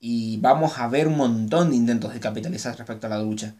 y 0.00 0.38
vamos 0.38 0.78
a 0.78 0.88
ver 0.88 1.06
un 1.08 1.16
montón 1.16 1.70
de 1.70 1.76
intentos 1.76 2.12
de 2.12 2.20
capitalizar 2.20 2.76
respecto 2.76 3.06
a 3.06 3.10
la 3.10 3.18
ducha. 3.18 3.54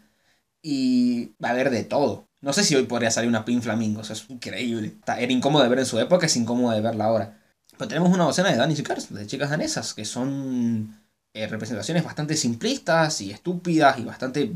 Y 0.63 1.35
va 1.43 1.49
a 1.49 1.51
haber 1.51 1.69
de 1.71 1.83
todo. 1.83 2.29
No 2.41 2.53
sé 2.53 2.63
si 2.63 2.75
hoy 2.75 2.83
podría 2.85 3.11
salir 3.11 3.29
una 3.29 3.45
Pin 3.45 3.61
Flamingo, 3.61 4.01
eso 4.01 4.13
es 4.13 4.29
increíble. 4.29 4.97
Era 5.07 5.31
incómodo 5.31 5.63
de 5.63 5.69
ver 5.69 5.79
en 5.79 5.85
su 5.85 5.99
época, 5.99 6.25
es 6.25 6.35
incómodo 6.37 6.73
de 6.73 6.81
verla 6.81 7.05
ahora. 7.05 7.39
Pero 7.77 7.87
tenemos 7.87 8.11
una 8.13 8.25
docena 8.25 8.51
de 8.51 8.57
Danish 8.57 8.83
Cars, 8.83 9.13
de 9.13 9.27
chicas 9.27 9.49
danesas, 9.49 9.93
que 9.93 10.05
son 10.05 11.00
eh, 11.33 11.47
representaciones 11.47 12.03
bastante 12.03 12.35
simplistas 12.35 13.21
y 13.21 13.31
estúpidas 13.31 13.99
y 13.99 14.03
bastante 14.03 14.51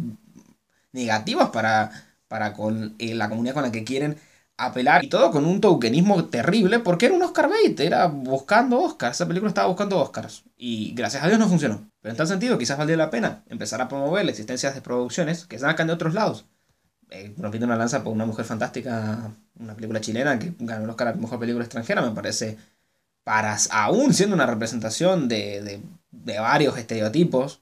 negativas 0.91 1.49
para, 1.49 1.91
para 2.27 2.53
con 2.53 2.95
eh, 2.99 3.15
la 3.15 3.29
comunidad 3.29 3.53
con 3.53 3.63
la 3.63 3.71
que 3.71 3.83
quieren 3.83 4.17
apelar 4.57 5.03
y 5.03 5.09
todo 5.09 5.31
con 5.31 5.45
un 5.45 5.59
tokenismo 5.59 6.25
terrible 6.25 6.79
porque 6.79 7.07
era 7.07 7.15
un 7.15 7.21
Oscar 7.21 7.49
bait, 7.49 7.79
era 7.79 8.07
buscando 8.07 8.81
Oscars, 8.81 9.17
esa 9.17 9.27
película 9.27 9.49
estaba 9.49 9.67
buscando 9.67 9.99
Oscars 9.99 10.43
y 10.57 10.93
gracias 10.95 11.23
a 11.23 11.27
Dios 11.27 11.39
no 11.39 11.49
funcionó. 11.49 11.89
Pero 12.01 12.11
en 12.11 12.17
tal 12.17 12.27
sentido 12.27 12.57
quizás 12.57 12.77
valdría 12.77 12.97
la 12.97 13.09
pena 13.09 13.43
empezar 13.49 13.81
a 13.81 13.87
promover 13.89 14.23
la 14.25 14.31
existencia 14.31 14.71
de 14.71 14.81
producciones 14.81 15.45
que 15.45 15.59
sacan 15.59 15.87
de 15.87 15.93
otros 15.93 16.13
lados. 16.13 16.45
Eh, 17.11 17.33
rompiendo 17.37 17.67
una 17.67 17.75
lanza 17.75 18.03
por 18.03 18.13
una 18.13 18.25
mujer 18.25 18.45
fantástica, 18.45 19.31
una 19.59 19.75
película 19.75 20.01
chilena 20.01 20.39
que 20.39 20.53
ganó 20.59 20.85
el 20.85 20.89
Oscar 20.89 21.09
a 21.09 21.13
Mejor 21.13 21.39
Película 21.39 21.63
Extranjera, 21.63 22.01
me 22.01 22.11
parece, 22.11 22.57
para 23.23 23.57
aún 23.71 24.13
siendo 24.13 24.35
una 24.35 24.45
representación 24.47 25.27
de, 25.27 25.81
de 26.23 26.39
varios 26.39 26.77
estereotipos, 26.77 27.61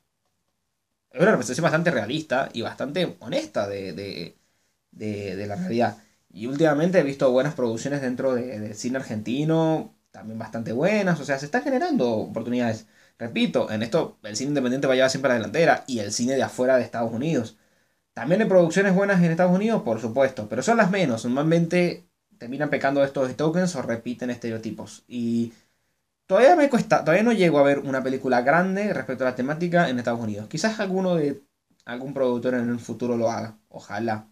es 1.12 1.22
una 1.22 1.32
representación 1.32 1.64
bastante 1.64 1.92
realista 1.92 2.50
y 2.54 2.62
bastante 2.62 3.16
honesta 3.20 3.68
de, 3.68 3.94
de, 3.94 4.36
de 5.36 5.48
la 5.48 5.56
realidad. 5.56 5.98
Y 6.32 6.48
últimamente 6.48 7.00
he 7.00 7.04
visto 7.04 7.32
buenas 7.32 7.54
producciones 7.54 8.02
dentro 8.02 8.34
del 8.34 8.76
cine 8.76 8.98
argentino, 8.98 9.94
también 10.12 10.40
bastante 10.40 10.72
buenas, 10.74 11.20
o 11.20 11.26
sea, 11.26 11.40
se 11.40 11.46
están 11.46 11.64
generando 11.64 12.10
oportunidades. 12.10 12.88
Repito, 13.20 13.72
en 13.72 13.84
esto 13.84 14.18
el 14.24 14.36
cine 14.36 14.50
independiente 14.50 14.88
va 14.88 14.94
a 14.94 14.96
llevar 14.96 15.12
siempre 15.12 15.32
a 15.32 15.36
la 15.36 15.40
delantera 15.40 15.84
y 15.88 16.00
el 16.00 16.12
cine 16.12 16.36
de 16.36 16.44
afuera 16.44 16.78
de 16.78 16.84
Estados 16.84 17.12
Unidos. 17.12 17.58
También 18.14 18.42
hay 18.42 18.48
producciones 18.48 18.94
buenas 18.96 19.22
en 19.24 19.32
Estados 19.32 19.56
Unidos, 19.56 19.84
por 19.84 20.00
supuesto, 20.02 20.48
pero 20.50 20.62
son 20.64 20.78
las 20.78 20.92
menos. 20.92 21.26
Normalmente 21.26 22.06
terminan 22.38 22.70
pecando 22.70 23.04
estos 23.04 23.36
tokens 23.36 23.76
o 23.76 23.82
repiten 23.82 24.30
estereotipos. 24.30 25.04
Y 25.08 25.54
todavía 26.34 26.56
me 26.56 26.68
cuesta, 26.70 27.02
todavía 27.02 27.22
no 27.22 27.32
llego 27.32 27.60
a 27.60 27.64
ver 27.64 27.80
una 27.80 28.02
película 28.02 28.42
grande 28.42 28.92
respecto 28.92 29.24
a 29.24 29.30
la 29.30 29.36
temática 29.36 29.88
en 29.88 30.00
Estados 30.00 30.20
Unidos. 30.20 30.48
Quizás 30.50 30.80
alguno 30.80 31.16
de 31.16 31.44
algún 31.86 32.14
productor 32.14 32.56
en 32.56 32.70
el 32.70 32.80
futuro 32.80 33.16
lo 33.18 33.30
haga, 33.30 33.60
ojalá. 33.70 34.28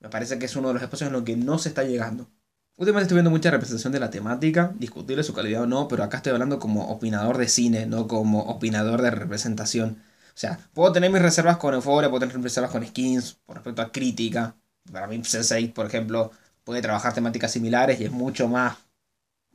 Me 0.00 0.08
parece 0.08 0.38
que 0.38 0.46
es 0.46 0.56
uno 0.56 0.68
de 0.68 0.74
los 0.74 0.82
espacios 0.82 1.08
en 1.08 1.12
los 1.12 1.24
que 1.24 1.36
no 1.36 1.58
se 1.58 1.68
está 1.68 1.84
llegando. 1.84 2.30
Últimamente 2.76 3.04
estoy 3.04 3.16
viendo 3.16 3.30
mucha 3.30 3.50
representación 3.50 3.92
de 3.92 4.00
la 4.00 4.08
temática, 4.08 4.72
discutible 4.78 5.22
su 5.22 5.34
calidad 5.34 5.64
o 5.64 5.66
no, 5.66 5.86
pero 5.86 6.02
acá 6.02 6.16
estoy 6.16 6.32
hablando 6.32 6.58
como 6.58 6.88
opinador 6.88 7.36
de 7.36 7.48
cine, 7.48 7.84
no 7.84 8.08
como 8.08 8.40
opinador 8.44 9.02
de 9.02 9.10
representación. 9.10 10.02
O 10.28 10.38
sea, 10.38 10.58
puedo 10.72 10.92
tener 10.92 11.10
mis 11.10 11.20
reservas 11.20 11.58
con 11.58 11.74
Euphoria, 11.74 12.08
puedo 12.08 12.20
tener 12.20 12.36
mis 12.36 12.44
reservas 12.44 12.70
con 12.70 12.86
Skins, 12.86 13.34
por 13.44 13.56
respecto 13.56 13.82
a 13.82 13.92
crítica. 13.92 14.56
Para 14.90 15.06
mí, 15.06 15.18
Sense8, 15.18 15.74
por 15.74 15.84
ejemplo, 15.84 16.30
puede 16.64 16.80
trabajar 16.80 17.12
temáticas 17.12 17.52
similares 17.52 18.00
y 18.00 18.04
es 18.04 18.12
mucho 18.12 18.48
más 18.48 18.78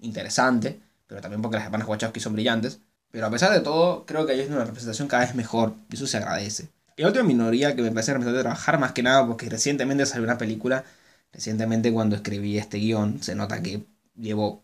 interesante, 0.01 0.81
pero 1.13 1.21
también 1.21 1.43
porque 1.43 1.57
las 1.57 1.65
hermanas 1.65 1.87
Wachowski 1.87 2.19
son 2.19 2.33
brillantes. 2.33 2.79
Pero 3.11 3.27
a 3.27 3.29
pesar 3.29 3.53
de 3.53 3.59
todo, 3.59 4.03
creo 4.07 4.25
que 4.25 4.31
hay 4.31 4.41
una 4.47 4.65
representación 4.65 5.07
cada 5.07 5.23
vez 5.23 5.35
mejor, 5.35 5.75
y 5.91 5.95
eso 5.95 6.07
se 6.07 6.17
agradece. 6.17 6.69
Y 6.97 7.03
otra 7.03 7.21
minoría 7.21 7.75
que 7.75 7.83
me 7.83 7.91
parece 7.91 8.17
de 8.17 8.39
trabajar 8.41 8.79
más 8.79 8.93
que 8.93 9.03
nada 9.03 9.27
porque 9.27 9.47
recientemente 9.47 10.07
salió 10.07 10.23
una 10.23 10.39
película, 10.39 10.83
recientemente 11.31 11.93
cuando 11.93 12.15
escribí 12.15 12.57
este 12.57 12.79
guion, 12.79 13.21
se 13.21 13.35
nota 13.35 13.61
que 13.61 13.85
llevo 14.15 14.63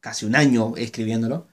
casi 0.00 0.26
un 0.26 0.34
año 0.34 0.74
escribiéndolo, 0.76 1.46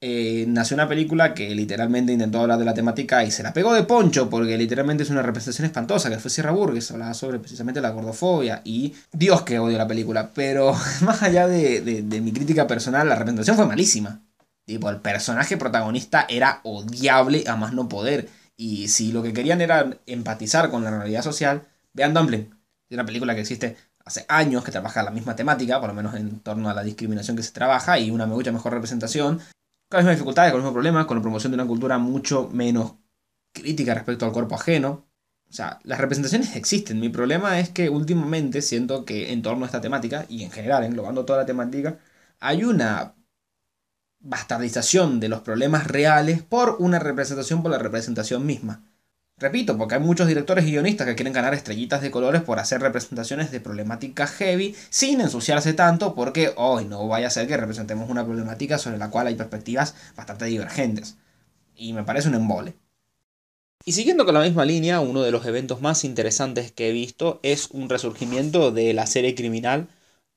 eh, 0.00 0.44
nació 0.48 0.74
una 0.74 0.88
película 0.88 1.34
que 1.34 1.54
literalmente 1.54 2.12
intentó 2.12 2.40
hablar 2.40 2.58
de 2.58 2.64
la 2.64 2.74
temática 2.74 3.24
y 3.24 3.30
se 3.30 3.42
la 3.42 3.52
pegó 3.52 3.72
de 3.72 3.84
poncho 3.84 4.28
porque 4.28 4.58
literalmente 4.58 5.02
es 5.02 5.10
una 5.10 5.22
representación 5.22 5.66
espantosa 5.66 6.10
que 6.10 6.18
fue 6.18 6.30
Sierra 6.30 6.50
Burgess, 6.50 6.90
hablaba 6.90 7.14
sobre 7.14 7.38
precisamente 7.38 7.80
la 7.80 7.90
gordofobia 7.90 8.60
y 8.64 8.94
Dios 9.12 9.42
que 9.42 9.58
odio 9.58 9.78
la 9.78 9.88
película, 9.88 10.30
pero 10.34 10.74
más 11.02 11.22
allá 11.22 11.46
de, 11.46 11.80
de 11.80 12.20
mi 12.20 12.32
crítica 12.32 12.66
personal, 12.66 13.08
la 13.08 13.16
representación 13.16 13.56
fue 13.56 13.66
malísima. 13.66 14.20
Tipo, 14.66 14.88
el 14.88 15.00
personaje 15.00 15.58
protagonista 15.58 16.26
era 16.28 16.60
odiable 16.64 17.44
a 17.46 17.56
más 17.56 17.74
no 17.74 17.88
poder 17.88 18.28
y 18.56 18.88
si 18.88 19.12
lo 19.12 19.22
que 19.22 19.32
querían 19.32 19.60
era 19.60 19.98
empatizar 20.06 20.70
con 20.70 20.84
la 20.84 20.90
realidad 20.90 21.22
social, 21.22 21.66
vean 21.92 22.14
Dumpling. 22.14 22.50
Es 22.88 22.94
una 22.94 23.06
película 23.06 23.34
que 23.34 23.40
existe 23.40 23.76
hace 24.04 24.24
años, 24.28 24.64
que 24.64 24.70
trabaja 24.70 25.02
la 25.02 25.10
misma 25.10 25.34
temática, 25.34 25.80
por 25.80 25.88
lo 25.88 25.94
menos 25.94 26.14
en 26.14 26.40
torno 26.40 26.68
a 26.68 26.74
la 26.74 26.82
discriminación 26.82 27.36
que 27.36 27.42
se 27.42 27.52
trabaja, 27.52 27.98
y 27.98 28.10
una 28.10 28.26
mucha 28.26 28.52
mejor 28.52 28.72
representación, 28.72 29.40
con 29.94 29.98
las 29.98 30.04
mismas 30.06 30.16
dificultades, 30.16 30.52
con 30.52 30.58
los 30.58 30.64
mismos 30.64 30.74
problemas, 30.74 31.06
con 31.06 31.16
la 31.16 31.22
promoción 31.22 31.52
de 31.52 31.54
una 31.54 31.66
cultura 31.66 31.98
mucho 31.98 32.50
menos 32.52 32.94
crítica 33.52 33.94
respecto 33.94 34.26
al 34.26 34.32
cuerpo 34.32 34.56
ajeno. 34.56 35.06
O 35.48 35.52
sea, 35.52 35.78
las 35.84 36.00
representaciones 36.00 36.56
existen. 36.56 36.98
Mi 37.00 37.08
problema 37.08 37.60
es 37.60 37.70
que 37.70 37.88
últimamente 37.90 38.60
siento 38.60 39.04
que 39.04 39.32
en 39.32 39.42
torno 39.42 39.64
a 39.64 39.66
esta 39.66 39.80
temática, 39.80 40.26
y 40.28 40.42
en 40.42 40.50
general 40.50 40.84
englobando 40.84 41.24
toda 41.24 41.40
la 41.40 41.46
temática, 41.46 41.98
hay 42.40 42.64
una 42.64 43.14
bastardización 44.20 45.20
de 45.20 45.28
los 45.28 45.42
problemas 45.42 45.86
reales 45.86 46.42
por 46.42 46.76
una 46.80 46.98
representación 46.98 47.62
por 47.62 47.70
la 47.70 47.78
representación 47.78 48.44
misma. 48.46 48.82
Repito, 49.36 49.76
porque 49.76 49.96
hay 49.96 50.00
muchos 50.00 50.28
directores 50.28 50.64
y 50.64 50.70
guionistas 50.70 51.06
que 51.06 51.16
quieren 51.16 51.32
ganar 51.32 51.54
estrellitas 51.54 52.00
de 52.00 52.10
colores 52.10 52.42
por 52.42 52.60
hacer 52.60 52.80
representaciones 52.80 53.50
de 53.50 53.60
problemática 53.60 54.26
heavy 54.28 54.76
sin 54.90 55.20
ensuciarse 55.20 55.72
tanto 55.74 56.14
porque 56.14 56.52
hoy 56.56 56.84
no 56.84 57.06
vaya 57.08 57.26
a 57.26 57.30
ser 57.30 57.48
que 57.48 57.56
representemos 57.56 58.08
una 58.08 58.24
problemática 58.24 58.78
sobre 58.78 58.98
la 58.98 59.10
cual 59.10 59.26
hay 59.26 59.34
perspectivas 59.34 59.96
bastante 60.16 60.44
divergentes. 60.44 61.16
Y 61.74 61.92
me 61.92 62.04
parece 62.04 62.28
un 62.28 62.36
embole. 62.36 62.76
Y 63.84 63.92
siguiendo 63.92 64.24
con 64.24 64.34
la 64.34 64.40
misma 64.40 64.64
línea, 64.64 65.00
uno 65.00 65.22
de 65.22 65.30
los 65.30 65.44
eventos 65.46 65.80
más 65.82 66.04
interesantes 66.04 66.72
que 66.72 66.88
he 66.88 66.92
visto 66.92 67.40
es 67.42 67.68
un 67.70 67.88
resurgimiento 67.88 68.70
de 68.70 68.94
la 68.94 69.06
serie 69.06 69.34
criminal 69.34 69.88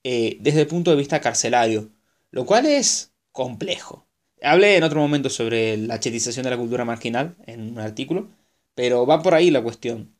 eh, 0.04 0.38
desde 0.42 0.62
el 0.62 0.68
punto 0.68 0.92
de 0.92 0.98
vista 0.98 1.22
carcelario, 1.22 1.90
lo 2.32 2.46
cual 2.46 2.66
es 2.66 3.14
complejo. 3.32 4.08
Hablé 4.42 4.78
en 4.78 4.84
otro 4.84 5.00
momento 5.00 5.30
sobre 5.30 5.78
la 5.78 6.00
chetización 6.00 6.44
de 6.44 6.50
la 6.52 6.58
cultura 6.58 6.84
marginal 6.86 7.36
en 7.46 7.72
un 7.72 7.80
artículo, 7.80 8.30
pero 8.78 9.08
va 9.08 9.24
por 9.24 9.34
ahí 9.34 9.50
la 9.50 9.64
cuestión. 9.64 10.16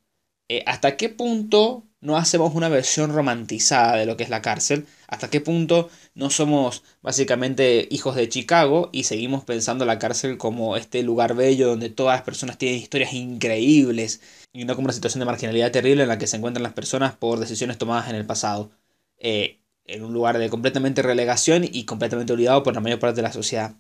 Eh, 0.50 0.64
¿Hasta 0.66 0.98
qué 0.98 1.10
punto 1.10 1.84
no 2.02 2.18
hacemos 2.18 2.56
una 2.56 2.70
versión 2.70 3.14
romantizada 3.14 3.98
de 3.98 4.08
lo 4.08 4.18
que 4.18 4.24
es 4.24 4.32
la 4.32 4.42
cárcel? 4.42 4.88
¿Hasta 5.08 5.30
qué 5.30 5.42
punto 5.42 5.90
no 6.16 6.32
somos 6.32 6.84
básicamente 7.04 7.88
hijos 7.92 8.16
de 8.16 8.30
Chicago 8.30 8.90
y 8.92 9.04
seguimos 9.04 9.44
pensando 9.44 9.86
la 9.86 10.00
cárcel 10.00 10.38
como 10.40 10.76
este 10.76 11.04
lugar 11.04 11.36
bello 11.36 11.68
donde 11.68 11.90
todas 11.92 12.16
las 12.18 12.24
personas 12.24 12.58
tienen 12.58 12.80
historias 12.80 13.14
increíbles 13.14 14.22
y 14.54 14.66
no 14.66 14.76
como 14.76 14.86
una 14.86 14.94
situación 14.94 15.20
de 15.20 15.26
marginalidad 15.28 15.72
terrible 15.72 16.04
en 16.04 16.10
la 16.10 16.18
que 16.18 16.28
se 16.28 16.38
encuentran 16.38 16.64
las 16.64 16.74
personas 16.74 17.16
por 17.16 17.40
decisiones 17.40 17.78
tomadas 17.78 18.10
en 18.10 18.16
el 18.16 18.26
pasado? 18.26 18.72
Eh, 19.20 19.60
en 19.86 20.04
un 20.04 20.14
lugar 20.14 20.40
de 20.40 20.50
completamente 20.50 21.04
relegación 21.04 21.64
y 21.64 21.86
completamente 21.86 22.34
olvidado 22.34 22.64
por 22.64 22.74
la 22.74 22.82
mayor 22.82 23.00
parte 23.00 23.18
de 23.18 23.22
la 23.22 23.34
sociedad. 23.34 23.76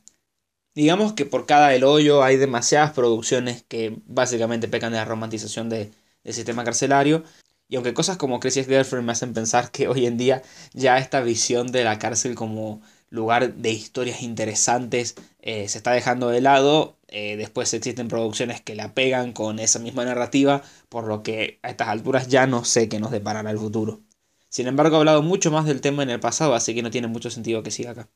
Digamos 0.77 1.13
que 1.13 1.25
por 1.25 1.47
cada 1.47 1.73
el 1.73 1.83
hoyo 1.83 2.23
hay 2.23 2.37
demasiadas 2.37 2.91
producciones 2.93 3.63
que 3.63 3.97
básicamente 4.05 4.67
pecan 4.67 4.91
de 4.91 4.99
la 4.99 5.05
romantización 5.05 5.69
del 5.69 5.91
sistema 6.23 6.63
carcelario. 6.63 7.23
Y 7.67 7.75
aunque 7.77 7.95
cosas 7.95 8.17
como 8.17 8.39
Crazy 8.39 8.63
Girlfriend 8.63 9.05
me 9.07 9.11
hacen 9.11 9.33
pensar 9.33 9.71
que 9.71 9.87
hoy 9.87 10.05
en 10.05 10.17
día 10.17 10.43
ya 10.73 10.99
esta 10.99 11.21
visión 11.21 11.71
de 11.71 11.83
la 11.83 11.97
cárcel 11.97 12.35
como 12.35 12.81
lugar 13.09 13.55
de 13.55 13.71
historias 13.71 14.21
interesantes 14.21 15.15
eh, 15.41 15.67
se 15.67 15.79
está 15.79 15.91
dejando 15.93 16.29
de 16.29 16.41
lado. 16.41 16.97
Eh, 17.07 17.37
después 17.37 17.73
existen 17.73 18.07
producciones 18.07 18.61
que 18.61 18.75
la 18.75 18.93
pegan 18.93 19.33
con 19.33 19.57
esa 19.59 19.79
misma 19.79 20.05
narrativa, 20.05 20.61
por 20.89 21.05
lo 21.07 21.23
que 21.23 21.59
a 21.63 21.69
estas 21.71 21.87
alturas 21.87 22.27
ya 22.27 22.45
no 22.45 22.63
sé 22.65 22.87
qué 22.87 22.99
nos 22.99 23.09
deparará 23.11 23.49
el 23.49 23.57
futuro. 23.57 24.01
Sin 24.49 24.67
embargo, 24.67 24.97
he 24.97 24.99
hablado 24.99 25.23
mucho 25.23 25.49
más 25.51 25.65
del 25.65 25.81
tema 25.81 26.03
en 26.03 26.11
el 26.11 26.19
pasado, 26.19 26.53
así 26.53 26.75
que 26.75 26.83
no 26.83 26.91
tiene 26.91 27.07
mucho 27.07 27.31
sentido 27.31 27.63
que 27.63 27.71
siga 27.71 27.91
acá. 27.91 28.09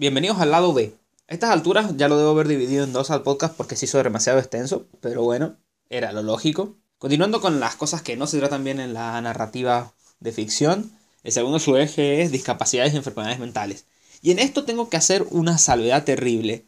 Bienvenidos 0.00 0.38
al 0.40 0.50
lado 0.50 0.72
B. 0.72 0.94
A 1.28 1.34
estas 1.34 1.50
alturas 1.50 1.94
ya 1.98 2.08
lo 2.08 2.16
debo 2.16 2.30
haber 2.30 2.48
dividido 2.48 2.84
en 2.84 2.94
dos 2.94 3.10
al 3.10 3.22
podcast 3.22 3.54
porque 3.54 3.76
se 3.76 3.84
hizo 3.84 4.02
demasiado 4.02 4.38
extenso, 4.38 4.86
pero 5.02 5.22
bueno, 5.22 5.58
era 5.90 6.10
lo 6.12 6.22
lógico. 6.22 6.74
Continuando 6.96 7.42
con 7.42 7.60
las 7.60 7.76
cosas 7.76 8.00
que 8.00 8.16
no 8.16 8.26
se 8.26 8.38
tratan 8.38 8.64
bien 8.64 8.80
en 8.80 8.94
la 8.94 9.20
narrativa 9.20 9.92
de 10.18 10.32
ficción, 10.32 10.90
el 11.22 11.32
segundo 11.32 11.58
su 11.58 11.76
eje 11.76 12.22
es 12.22 12.32
discapacidades 12.32 12.94
y 12.94 12.96
enfermedades 12.96 13.40
mentales. 13.40 13.84
Y 14.22 14.30
en 14.30 14.38
esto 14.38 14.64
tengo 14.64 14.88
que 14.88 14.96
hacer 14.96 15.26
una 15.32 15.58
salvedad 15.58 16.02
terrible. 16.02 16.64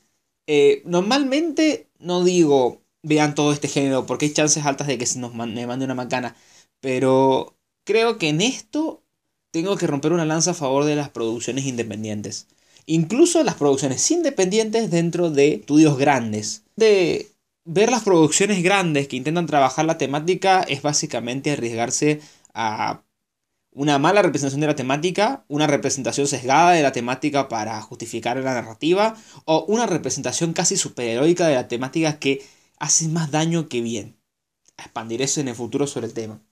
Eh, 0.47 0.83
normalmente 0.85 1.89
no 2.01 2.25
digo 2.25 2.83
vean 3.03 3.35
todo 3.35 3.55
este 3.55 3.69
género 3.69 4.05
porque 4.05 4.27
hay 4.27 4.35
chances 4.35 4.67
altas 4.67 4.89
de 4.89 4.99
que 4.99 5.07
se 5.07 5.19
nos 5.19 5.33
me 5.33 5.67
mande 5.67 5.87
una 5.87 5.95
macana. 5.95 6.37
Pero 6.81 7.57
creo 7.85 8.19
que 8.19 8.29
en 8.29 8.43
esto 8.43 9.03
tengo 9.53 9.79
que 9.79 9.87
romper 9.87 10.13
una 10.13 10.27
lanza 10.27 10.51
a 10.51 10.55
favor 10.55 10.85
de 10.85 10.97
las 10.97 11.09
producciones 11.09 11.65
independientes. 11.65 12.47
Incluso 12.87 13.43
las 13.45 13.55
producciones 13.55 14.11
independientes 14.11 14.91
dentro 14.91 15.31
de 15.31 15.55
estudios 15.55 15.99
grandes. 15.99 16.65
De 16.77 17.31
ver 17.65 17.91
las 17.91 18.03
producciones 18.03 18.63
grandes 18.63 19.09
que 19.09 19.17
intentan 19.17 19.47
trabajar 19.47 19.85
la 19.85 19.99
temática 19.99 20.63
es 20.63 20.83
básicamente 20.83 21.53
arriesgarse 21.53 22.21
a 22.55 23.03
una 23.75 23.99
mala 23.99 24.23
representación 24.23 24.61
de 24.61 24.67
la 24.67 24.77
temática, 24.77 25.45
una 25.49 25.67
representación 25.67 26.27
sesgada 26.27 26.73
de 26.73 26.83
la 26.83 26.93
temática 26.93 27.49
para 27.49 27.81
justificar 27.81 28.37
la 28.37 28.55
narrativa, 28.55 29.17
o 29.45 29.65
una 29.67 29.87
representación 29.87 30.53
casi 30.53 30.77
superheroica 30.77 31.47
de 31.47 31.55
la 31.55 31.69
temática 31.69 32.19
que 32.19 32.43
hace 32.79 33.09
más 33.09 33.31
daño 33.31 33.69
que 33.69 33.81
bien. 33.81 34.19
A 34.77 35.07
eso 35.09 35.41
en 35.41 35.49
el 35.49 35.55
futuro 35.55 35.87
sobre 35.87 36.07
el 36.07 36.13
tema. 36.13 36.43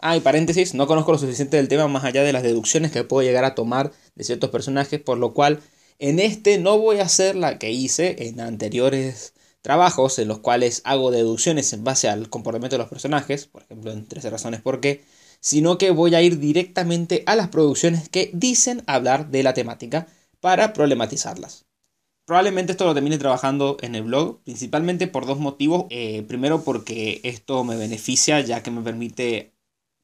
Ah, 0.00 0.16
y 0.16 0.20
paréntesis, 0.20 0.74
no 0.74 0.86
conozco 0.86 1.12
lo 1.12 1.18
suficiente 1.18 1.56
del 1.56 1.68
tema 1.68 1.88
más 1.88 2.04
allá 2.04 2.22
de 2.22 2.32
las 2.32 2.44
deducciones 2.44 2.92
que 2.92 3.02
puedo 3.04 3.26
llegar 3.26 3.44
a 3.44 3.54
tomar 3.54 3.92
de 4.14 4.24
ciertos 4.24 4.50
personajes, 4.50 5.00
por 5.00 5.18
lo 5.18 5.34
cual 5.34 5.60
en 5.98 6.20
este 6.20 6.58
no 6.58 6.78
voy 6.78 7.00
a 7.00 7.04
hacer 7.04 7.34
la 7.34 7.58
que 7.58 7.72
hice 7.72 8.28
en 8.28 8.40
anteriores 8.40 9.34
trabajos 9.60 10.18
en 10.20 10.28
los 10.28 10.38
cuales 10.38 10.82
hago 10.84 11.10
deducciones 11.10 11.72
en 11.72 11.82
base 11.82 12.08
al 12.08 12.30
comportamiento 12.30 12.76
de 12.76 12.78
los 12.78 12.88
personajes, 12.88 13.46
por 13.46 13.62
ejemplo 13.62 13.90
en 13.90 14.06
13 14.06 14.30
razones 14.30 14.62
por 14.62 14.80
qué, 14.80 15.04
sino 15.40 15.78
que 15.78 15.90
voy 15.90 16.14
a 16.14 16.22
ir 16.22 16.38
directamente 16.38 17.24
a 17.26 17.34
las 17.34 17.48
producciones 17.48 18.08
que 18.08 18.30
dicen 18.32 18.84
hablar 18.86 19.30
de 19.30 19.42
la 19.42 19.54
temática 19.54 20.06
para 20.40 20.72
problematizarlas. 20.72 21.66
Probablemente 22.24 22.72
esto 22.72 22.84
lo 22.84 22.94
termine 22.94 23.18
trabajando 23.18 23.78
en 23.80 23.94
el 23.94 24.02
blog, 24.02 24.42
principalmente 24.44 25.08
por 25.08 25.26
dos 25.26 25.38
motivos. 25.38 25.86
Eh, 25.90 26.22
primero 26.28 26.62
porque 26.62 27.20
esto 27.24 27.64
me 27.64 27.76
beneficia 27.76 28.40
ya 28.40 28.62
que 28.62 28.70
me 28.70 28.82
permite 28.82 29.54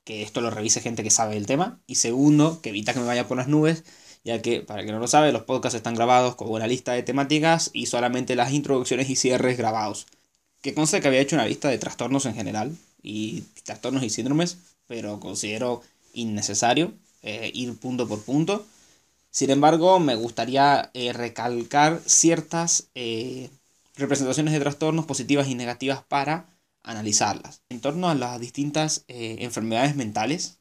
que 0.05 0.23
esto 0.23 0.41
lo 0.41 0.51
revise 0.51 0.81
gente 0.81 1.03
que 1.03 1.11
sabe 1.11 1.35
del 1.35 1.47
tema. 1.47 1.81
Y 1.87 1.97
segundo, 1.97 2.61
que 2.63 2.71
evita 2.71 2.93
que 2.95 3.01
me 3.01 3.07
vaya 3.07 3.27
por 3.27 3.37
las 3.37 3.49
nubes, 3.49 3.85
ya 4.25 4.41
que, 4.43 4.61
para 4.61 4.81
el 4.81 4.87
que 4.87 4.93
no 4.93 4.99
lo 4.99 5.09
sabe, 5.09 5.33
los 5.33 5.43
podcasts 5.43 5.77
están 5.77 5.95
grabados 5.95 6.37
con 6.37 6.51
una 6.51 6.67
lista 6.67 6.93
de 6.93 7.03
temáticas 7.03 7.71
y 7.73 7.87
solamente 7.87 8.37
las 8.37 8.53
introducciones 8.53 9.11
y 9.11 9.17
cierres 9.17 9.59
grabados. 9.59 10.07
Que 10.63 10.75
conste 10.75 11.01
que 11.01 11.09
había 11.09 11.21
hecho 11.21 11.37
una 11.37 11.47
lista 11.47 11.69
de 11.69 11.79
trastornos 11.79 12.27
en 12.27 12.35
general, 12.35 12.77
y 13.05 13.43
trastornos 13.63 14.03
y 14.03 14.11
síndromes, 14.11 14.57
pero 14.89 15.21
considero 15.21 15.83
innecesario 16.15 16.93
eh, 17.23 17.53
ir 17.55 17.77
punto 17.79 18.09
por 18.09 18.23
punto. 18.23 18.67
Sin 19.31 19.51
embargo, 19.51 20.01
me 20.01 20.15
gustaría 20.15 20.91
eh, 20.95 21.13
recalcar 21.13 22.01
ciertas 22.07 22.89
eh, 22.95 23.51
representaciones 23.97 24.55
de 24.55 24.61
trastornos 24.61 25.05
positivas 25.05 25.49
y 25.49 25.55
negativas 25.55 26.03
para 26.09 26.47
analizarlas. 26.85 27.65
En 27.69 27.81
torno 27.81 28.09
a 28.09 28.15
las 28.15 28.39
distintas 28.39 29.05
enfermedades 29.09 29.97
mentales, 29.97 30.61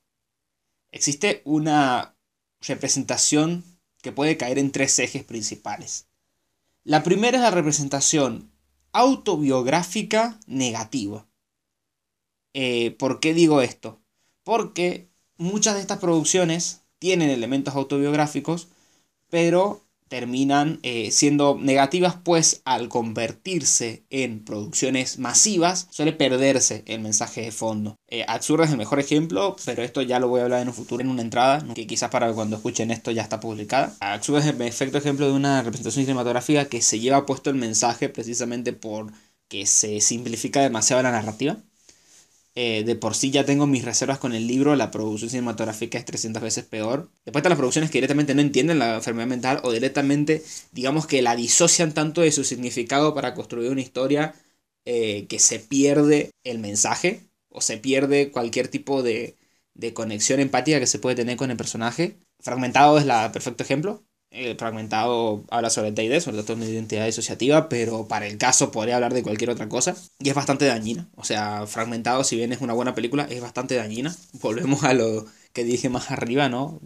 existe 0.92 1.42
una 1.46 2.18
representación 2.62 3.64
que 4.02 4.12
puede 4.12 4.38
caer 4.38 4.58
en 4.58 4.72
tres 4.72 4.98
ejes 5.00 5.24
principales. 5.24 6.08
La 6.84 7.04
primera 7.04 7.38
es 7.38 7.44
la 7.44 7.52
representación 7.52 8.52
autobiográfica 8.92 10.40
negativa. 10.48 11.28
¿Por 12.98 13.20
qué 13.20 13.34
digo 13.34 13.62
esto? 13.62 14.04
porque 14.44 15.10
muchas 15.38 15.76
de 15.76 15.82
estas 15.82 16.00
producciones 16.00 16.82
tienen 17.00 17.30
elementos 17.30 17.76
autobiográficos, 17.76 18.68
pero 19.30 19.82
terminan 20.08 20.80
eh, 20.84 21.12
siendo 21.12 21.58
negativas, 21.60 22.16
pues 22.24 22.62
al 22.66 22.90
convertirse 22.90 24.04
en 24.10 24.44
producciones 24.44 25.20
masivas 25.20 25.88
suele 25.92 26.14
perderse 26.14 26.84
el 26.88 27.02
mensaje 27.02 27.42
de 27.42 27.52
fondo. 27.52 27.96
Eh, 28.08 28.26
es 28.28 28.50
el 28.50 28.78
mejor 28.78 29.00
ejemplo, 29.00 29.56
pero 29.66 29.84
esto 29.84 30.02
ya 30.02 30.20
lo 30.20 30.28
voy 30.28 30.42
a 30.42 30.44
hablar 30.44 30.62
en 30.62 30.68
un 30.68 30.74
futuro 30.74 31.02
en 31.02 31.10
una 31.10 31.22
entrada, 31.22 31.66
que 31.74 31.88
quizás 31.88 32.10
para 32.10 32.32
cuando 32.34 32.58
escuchen 32.58 32.92
esto 32.92 33.12
ya 33.12 33.24
está 33.24 33.40
publicada. 33.40 33.96
Absurda 34.00 34.40
es 34.40 34.46
el 34.48 34.56
perfecto 34.56 34.98
ejemplo 34.98 35.28
de 35.28 35.34
una 35.34 35.62
representación 35.62 36.06
cinematográfica 36.06 36.66
que 36.66 36.82
se 36.82 37.00
lleva 37.00 37.26
puesto 37.26 37.50
el 37.50 37.56
mensaje 37.56 38.10
precisamente 38.10 38.74
por 38.74 39.12
que 39.48 39.66
se 39.66 40.02
simplifica 40.02 40.62
demasiado 40.62 41.04
la 41.04 41.12
narrativa 41.12 41.58
eh, 42.56 42.84
de 42.84 42.96
por 42.96 43.16
sí 43.16 43.32
ya 43.32 43.46
tengo 43.46 43.66
mis 43.66 43.84
reservas 43.84 44.20
con 44.20 44.34
el 44.34 44.48
libro, 44.48 44.76
la 44.76 44.92
producción 44.92 45.30
cinematográfica 45.30 45.98
es 45.98 46.06
300 46.06 46.42
veces 46.42 46.66
peor. 46.66 47.10
Después 47.26 47.42
están 47.42 47.50
las 47.52 47.58
producciones 47.58 47.90
que 47.90 47.98
directamente 47.98 48.36
no 48.36 48.42
entienden 48.42 48.80
la 48.80 48.96
enfermedad 48.96 49.28
mental 49.28 49.60
o 49.64 49.72
directamente, 49.72 50.44
digamos 50.72 51.08
que 51.08 51.22
la 51.22 51.36
disocian 51.36 51.94
tanto 51.94 52.22
de 52.22 52.32
su 52.32 52.44
significado 52.44 53.14
para 53.16 53.34
construir 53.34 53.72
una 53.72 53.82
historia 53.82 54.36
eh, 54.86 55.26
que 55.28 55.40
se 55.40 55.60
pierde 55.60 56.32
el 56.44 56.60
mensaje 56.60 57.22
o 57.50 57.62
se 57.62 57.78
pierde 57.78 58.32
cualquier 58.32 58.68
tipo 58.68 59.02
de, 59.04 59.38
de 59.74 59.94
conexión 59.94 60.40
empática 60.40 60.80
que 60.80 60.88
se 60.88 61.00
puede 61.00 61.16
tener 61.16 61.38
con 61.38 61.52
el 61.52 61.58
personaje. 61.58 62.18
Fragmentado 62.40 62.98
es 62.98 63.06
el 63.06 63.32
perfecto 63.32 63.64
ejemplo. 63.64 64.04
El 64.34 64.58
fragmentado 64.58 65.46
habla 65.52 65.70
sobre 65.70 65.90
el 65.90 65.94
TID, 65.94 66.20
sobre 66.20 66.40
el 66.40 66.46
de 66.46 66.72
identidad 66.72 67.06
disociativa, 67.06 67.70
pero 67.70 68.08
para 68.08 68.26
el 68.26 68.40
caso 68.40 68.72
podría 68.72 68.96
hablar 68.96 69.14
de 69.14 69.22
cualquier 69.22 69.52
otra 69.52 69.70
cosa. 69.70 69.96
Y 70.20 70.30
es 70.30 70.36
bastante 70.36 70.66
dañina. 70.66 71.08
O 71.16 71.24
sea, 71.24 71.68
fragmentado, 71.68 72.24
si 72.24 72.36
bien 72.36 72.52
es 72.52 72.60
una 72.60 72.74
buena 72.74 72.96
película, 72.96 73.28
es 73.30 73.42
bastante 73.42 73.76
dañina. 73.76 74.16
Volvemos 74.42 74.84
a 74.84 74.96
lo 74.96 75.28
que 75.54 75.64
dije 75.64 75.88
más 75.90 76.10
arriba, 76.10 76.50
¿no? 76.50 76.82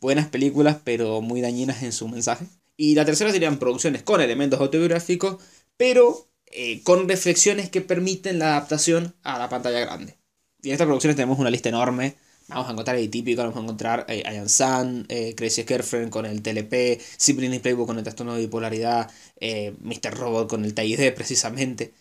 Buenas 0.00 0.26
películas, 0.28 0.78
pero 0.82 1.20
muy 1.20 1.40
dañinas 1.40 1.84
en 1.84 1.92
su 1.92 2.08
mensaje. 2.08 2.46
Y 2.76 2.96
la 2.96 3.04
tercera 3.04 3.30
serían 3.30 3.58
producciones 3.60 4.02
con 4.02 4.20
elementos 4.20 4.58
autobiográficos, 4.58 5.40
pero 5.76 6.28
eh, 6.46 6.82
con 6.82 7.08
reflexiones 7.08 7.70
que 7.70 7.82
permiten 7.82 8.40
la 8.40 8.56
adaptación 8.56 9.14
a 9.22 9.38
la 9.38 9.48
pantalla 9.48 9.78
grande. 9.78 10.18
Y 10.60 10.68
en 10.68 10.72
estas 10.72 10.86
producciones 10.86 11.14
tenemos 11.14 11.38
una 11.38 11.50
lista 11.50 11.68
enorme 11.68 12.16
Vamos 12.50 12.68
a 12.68 12.72
encontrar 12.72 12.96
el 12.96 13.08
típico, 13.10 13.42
vamos 13.42 13.56
a 13.56 13.60
encontrar 13.60 14.06
eh, 14.08 14.22
Ian 14.24 14.48
San, 14.48 15.06
eh, 15.08 15.34
Crazy 15.36 15.62
Kerfriend 15.64 16.10
con 16.10 16.26
el 16.26 16.42
TLP, 16.42 16.98
Sibling 17.16 17.60
Playbook 17.60 17.86
con 17.86 17.96
el 17.98 18.02
trastorno 18.02 18.34
de 18.34 18.40
bipolaridad, 18.40 19.08
eh, 19.40 19.72
Mr. 19.80 20.10
Robot 20.14 20.48
con 20.48 20.64
el 20.64 20.74
TID 20.74 21.12
precisamente. 21.14 21.94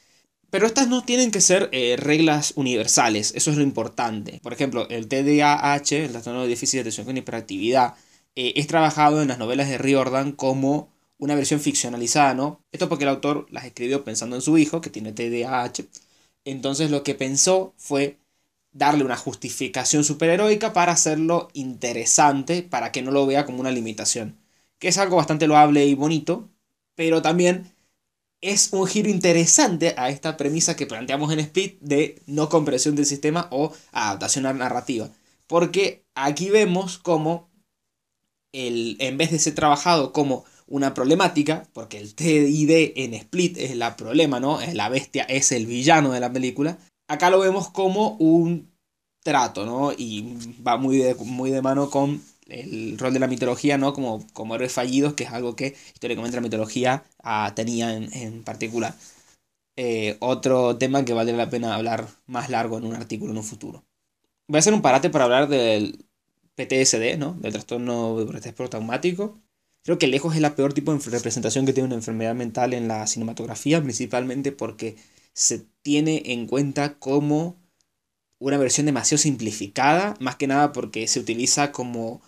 Pero 0.51 0.67
estas 0.67 0.88
no 0.89 1.03
tienen 1.05 1.31
que 1.31 1.41
ser 1.41 1.69
eh, 1.73 1.97
reglas 1.97 2.53
universales, 2.57 3.33
eso 3.35 3.51
es 3.51 3.57
lo 3.57 3.63
importante. 3.63 4.39
Por 4.43 4.53
ejemplo, 4.53 4.88
el 4.89 5.07
TDAH, 5.07 6.05
el 6.05 6.12
trastorno 6.12 6.43
de 6.43 6.49
déficit 6.49 6.77
de 6.77 6.81
atención 6.81 7.05
con 7.07 7.17
hiperactividad, 7.17 7.95
es 8.35 8.67
trabajado 8.67 9.21
en 9.21 9.27
las 9.29 9.39
novelas 9.39 9.69
de 9.69 9.77
Riordan 9.77 10.31
como 10.31 10.89
una 11.17 11.35
versión 11.35 11.59
ficcionalizada, 11.59 12.33
¿no? 12.33 12.62
Esto 12.71 12.88
porque 12.89 13.03
el 13.03 13.09
autor 13.09 13.47
las 13.51 13.65
escribió 13.65 14.03
pensando 14.05 14.35
en 14.38 14.41
su 14.41 14.57
hijo, 14.57 14.81
que 14.81 14.89
tiene 14.89 15.12
TDAH. 15.12 15.85
Entonces 16.45 16.91
lo 16.91 17.03
que 17.03 17.15
pensó 17.15 17.73
fue 17.77 18.18
darle 18.71 19.03
una 19.03 19.17
justificación 19.17 20.03
superheroica 20.03 20.73
para 20.73 20.91
hacerlo 20.91 21.49
interesante, 21.53 22.63
para 22.63 22.91
que 22.91 23.01
no 23.01 23.12
lo 23.12 23.25
vea 23.25 23.45
como 23.45 23.60
una 23.60 23.71
limitación. 23.71 24.38
Que 24.79 24.89
es 24.89 24.97
algo 24.97 25.17
bastante 25.17 25.47
loable 25.47 25.86
y 25.86 25.95
bonito, 25.95 26.49
pero 26.95 27.21
también 27.21 27.73
es 28.41 28.69
un 28.71 28.88
giro 28.88 29.10
interesante 29.10 29.93
a 29.97 30.10
esta 30.10 30.38
premisa 30.38 30.75
que 30.75 30.88
planteamos 30.88 31.32
en 31.34 31.39
Split 31.39 31.79
de 31.82 32.21
no 32.25 32.49
comprensión 32.49 32.95
del 32.95 33.05
sistema 33.05 33.47
o 33.51 33.73
adaptación 33.91 34.43
narrativa. 34.58 35.10
Porque 35.47 36.05
aquí 36.15 36.49
vemos 36.49 36.97
como 36.99 37.49
el, 38.53 38.97
en 38.99 39.17
vez 39.17 39.32
de 39.32 39.39
ser 39.39 39.55
trabajado 39.55 40.13
como 40.13 40.45
una 40.67 40.93
problemática, 40.93 41.67
porque 41.73 41.97
el 41.97 42.13
TID 42.15 42.93
en 42.95 43.13
Split 43.15 43.58
es 43.58 43.75
la 43.75 43.97
problema, 43.97 44.39
¿no? 44.39 44.60
La 44.73 44.88
bestia, 44.89 45.23
es 45.23 45.51
el 45.51 45.65
villano 45.65 46.12
de 46.12 46.19
la 46.19 46.32
película 46.32 46.77
acá 47.10 47.30
lo 47.30 47.39
vemos 47.39 47.69
como 47.69 48.15
un 48.19 48.72
trato, 49.24 49.65
¿no? 49.65 49.91
Y 49.91 50.38
va 50.65 50.78
muy 50.78 50.98
de, 50.98 51.15
muy 51.15 51.52
de 51.52 51.62
mano 51.62 51.89
con 51.89 52.22
el 52.48 52.98
rol 52.98 53.13
de 53.13 53.19
la 53.19 53.28
mitología, 53.28 53.78
¿no? 53.78 53.93
Como, 53.93 54.26
como 54.34 54.56
héroes 54.56 54.72
fallidos, 54.72 55.13
que 55.13 55.26
es 55.26 55.32
algo 55.32 55.56
que 55.56 55.76
históricamente 55.93 56.38
la 56.38 56.41
mitología 56.41 57.04
ah, 57.24 57.52
tenía 57.56 57.93
en, 57.93 58.43
particular. 58.43 58.95
Eh, 59.76 60.17
otro 60.19 60.78
tema 60.78 61.06
que 61.06 61.13
vale 61.13 61.34
la 61.34 61.50
pena 61.50 61.76
hablar 61.76 62.08
más 62.28 62.50
largo 62.50 62.78
en 62.78 62.86
un 62.86 62.95
artículo 62.95 63.32
en 63.32 63.38
un 63.38 63.43
futuro. 63.43 63.86
Voy 64.48 64.58
a 64.58 64.60
hacer 64.60 64.74
un 64.74 64.82
parate 64.82 65.10
para 65.10 65.26
hablar 65.26 65.48
del 65.50 66.06
PTSD, 66.56 67.17
¿no? 67.17 67.34
Del 67.34 67.54
trastorno 67.54 68.17
de 68.17 68.38
estrés 68.38 68.69
traumático. 68.69 69.39
Creo 69.84 69.98
que 69.98 70.08
lejos 70.08 70.36
es 70.36 70.41
la 70.41 70.56
peor 70.56 70.74
tipo 70.74 70.93
de 70.93 71.00
representación 71.10 71.65
que 71.65 71.74
tiene 71.74 71.88
una 71.88 71.95
enfermedad 71.95 72.36
mental 72.36 72.74
en 72.74 72.88
la 72.88 73.08
cinematografía, 73.08 73.82
principalmente 73.82 74.52
porque 74.52 74.98
se 75.34 75.65
tiene 75.89 76.21
en 76.28 76.45
cuenta 76.45 76.99
como 76.99 77.56
una 78.39 78.60
versión 78.60 78.86
demasiado 78.86 79.17
simplificada, 79.17 80.13
más 80.19 80.36
que 80.36 80.45
nada 80.45 80.71
porque 80.71 81.08
se 81.08 81.19
utiliza 81.19 81.71
como 81.71 82.21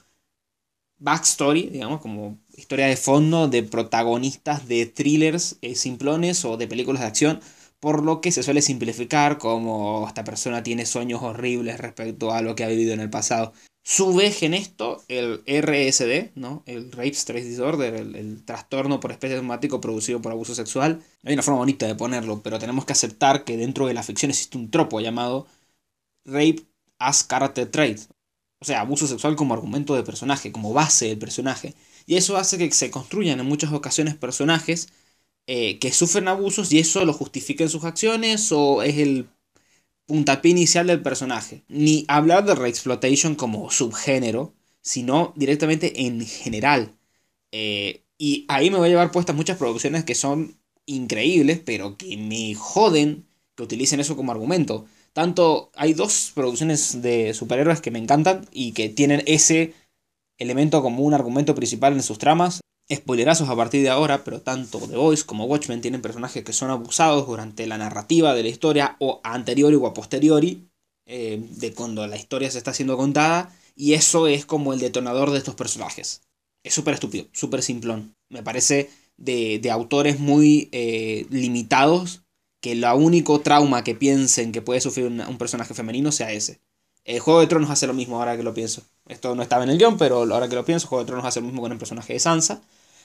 backstory, 0.98 1.70
digamos, 1.70 2.02
como 2.02 2.40
historia 2.58 2.88
de 2.88 2.98
fondo 2.98 3.48
de 3.48 3.62
protagonistas 3.62 4.68
de 4.68 4.88
thrillers 4.88 5.60
eh, 5.62 5.76
simplones 5.76 6.44
o 6.44 6.58
de 6.58 6.68
películas 6.68 7.02
de 7.02 7.08
acción, 7.08 7.40
por 7.80 8.04
lo 8.04 8.20
que 8.20 8.32
se 8.32 8.42
suele 8.42 8.64
simplificar 8.64 9.38
como 9.38 10.08
esta 10.08 10.24
persona 10.24 10.64
tiene 10.64 10.88
sueños 10.88 11.22
horribles 11.22 11.80
respecto 11.80 12.32
a 12.34 12.42
lo 12.42 12.56
que 12.56 12.64
ha 12.64 12.68
vivido 12.68 12.94
en 12.94 13.00
el 13.00 13.12
pasado. 13.12 13.54
Su 13.84 14.22
eje 14.22 14.46
en 14.46 14.54
esto, 14.54 15.04
el 15.08 15.42
RSD, 15.48 16.32
¿no? 16.36 16.64
el 16.68 16.92
Rape 16.92 17.14
Stress 17.14 17.46
Disorder, 17.46 17.96
el, 17.96 18.44
trastorno 18.46 19.00
por 19.00 19.12
especie 19.12 19.38
traumático 19.38 19.82
producido 19.82 20.22
por 20.22 20.32
abuso 20.32 20.54
sexual. 20.54 21.04
Hay 21.24 21.34
una 21.34 21.42
forma 21.44 21.60
bonita 21.60 21.88
de 21.88 21.96
ponerlo, 21.96 22.42
pero 22.44 22.60
tenemos 22.60 22.86
que 22.86 22.94
aceptar 22.94 23.44
que 23.44 23.58
dentro 23.58 23.88
de 23.88 23.96
la 23.96 24.04
ficción 24.04 24.30
existe 24.30 24.58
un 24.58 24.70
tropo 24.70 25.00
llamado 25.00 25.48
Rape 26.26 26.66
as 27.00 27.28
Character 27.28 27.70
Trait, 27.70 28.00
o 28.60 28.66
sea, 28.66 28.82
abuso 28.82 29.08
sexual 29.08 29.36
como 29.36 29.54
argumento 29.56 29.96
de 29.96 30.04
personaje, 30.04 30.52
como 30.52 30.74
base 30.74 31.08
del 31.08 31.18
personaje. 31.18 31.74
Y 32.06 32.16
eso 32.18 32.38
hace 32.38 32.58
que 32.58 32.72
se 32.72 32.92
construyan 32.92 33.40
en 33.40 33.46
muchas 33.48 33.74
ocasiones 33.74 34.16
personajes 34.16 34.90
eh, 35.48 35.80
que 35.80 35.92
sufren 35.92 36.28
abusos 36.28 36.72
y 36.72 36.80
eso 36.80 37.04
lo 37.06 37.14
justifica 37.14 37.64
en 37.64 37.70
sus 37.70 37.84
acciones 37.84 38.52
o 38.52 38.84
es 38.84 38.98
el 39.00 39.28
puntapié 40.06 40.52
inicial 40.52 40.88
del 40.88 41.02
personaje. 41.02 41.64
Ni 41.68 42.06
hablar 42.08 42.46
de 42.46 42.68
Exploitation 42.68 43.36
como 43.36 43.70
subgénero, 43.72 44.54
sino 44.82 45.34
directamente 45.36 46.06
en 46.06 46.26
general. 46.26 46.98
Eh, 47.52 48.04
y 48.18 48.46
ahí 48.48 48.70
me 48.70 48.78
voy 48.78 48.88
a 48.88 48.92
llevar 48.92 49.12
puestas 49.12 49.36
muchas 49.36 49.58
producciones 49.58 50.04
que 50.04 50.16
son 50.16 50.58
increíbles, 50.86 51.60
pero 51.66 51.98
que 51.98 52.18
me 52.18 52.56
joden 52.56 53.26
que 53.56 53.64
utilicen 53.64 54.00
eso 54.00 54.16
como 54.16 54.32
argumento. 54.32 54.86
Tanto 55.14 55.72
hay 55.76 55.94
dos 55.94 56.32
producciones 56.34 57.02
de 57.02 57.34
superhéroes 57.34 57.82
que 57.82 57.92
me 57.92 58.00
encantan 58.00 58.48
y 58.52 58.72
que 58.72 58.90
tienen 58.90 59.24
ese 59.26 59.74
elemento 60.38 60.82
como 60.82 61.04
un 61.04 61.14
argumento 61.14 61.54
principal 61.56 61.94
en 61.94 62.04
sus 62.04 62.18
tramas 62.18 62.62
spoilerazos 62.94 63.50
a 63.50 63.56
partir 63.56 63.84
de 63.84 63.90
ahora, 63.90 64.24
pero 64.24 64.42
tanto 64.42 64.80
The 64.80 64.98
Voice 64.98 65.26
como 65.26 65.46
Watchmen 65.46 65.82
tienen 65.82 66.02
personajes 66.02 66.44
que 66.44 66.54
son 66.54 66.70
abusados 66.70 67.28
durante 67.28 67.68
la 67.68 67.78
narrativa 67.78 68.34
de 68.34 68.44
la 68.44 68.50
historia 68.50 68.98
o 69.00 69.22
anteriori 69.24 69.76
o 69.76 69.88
a 69.88 69.94
posteriori 69.94 70.68
eh, 71.06 71.44
de 71.58 71.74
cuando 71.74 72.06
la 72.08 72.18
historia 72.18 72.52
se 72.52 72.58
está 72.58 72.74
siendo 72.74 72.98
contada 72.98 73.56
y 73.76 73.94
eso 73.94 74.28
es 74.28 74.46
como 74.46 74.74
el 74.74 74.80
detonador 74.80 75.32
de 75.32 75.38
estos 75.38 75.56
personajes. 75.56 76.22
Es 76.64 76.74
súper 76.74 76.94
estúpido, 76.96 77.28
súper 77.32 77.64
simplón. 77.64 78.16
Me 78.30 78.44
parece 78.44 78.90
de, 79.18 79.60
de 79.60 79.72
autores 79.72 80.20
muy 80.20 80.70
eh, 80.72 81.26
limitados 81.30 82.22
que 82.62 82.74
el 82.74 82.86
único 82.86 83.42
trauma 83.42 83.84
que 83.84 83.96
piensen 83.96 84.52
que 84.52 84.62
puede 84.62 84.82
sufrir 84.82 85.08
un 85.08 85.38
personaje 85.38 85.74
femenino 85.74 86.12
sea 86.12 86.32
ese. 86.32 86.62
El 87.04 87.20
Juego 87.20 87.40
de 87.40 87.48
Tronos 87.48 87.72
hace 87.72 87.88
lo 87.88 87.94
mismo 87.94 88.18
ahora 88.18 88.38
que 88.38 88.44
lo 88.44 88.54
pienso. 88.54 88.84
Esto 89.08 89.36
no 89.36 89.42
estaba 89.42 89.64
en 89.64 89.72
el 89.72 89.80
guion, 89.80 89.98
pero 89.98 90.18
ahora 90.18 90.48
que 90.48 90.56
lo 90.56 90.66
pienso, 90.66 90.88
Juego 90.88 91.04
de 91.04 91.08
Tronos 91.08 91.26
hace 91.26 91.42
lo 91.42 91.48
mismo 91.48 91.62
con 91.62 91.72
el 91.72 91.80
personaje 91.80 92.14
de 92.14 92.20
Sansa. 92.20 92.62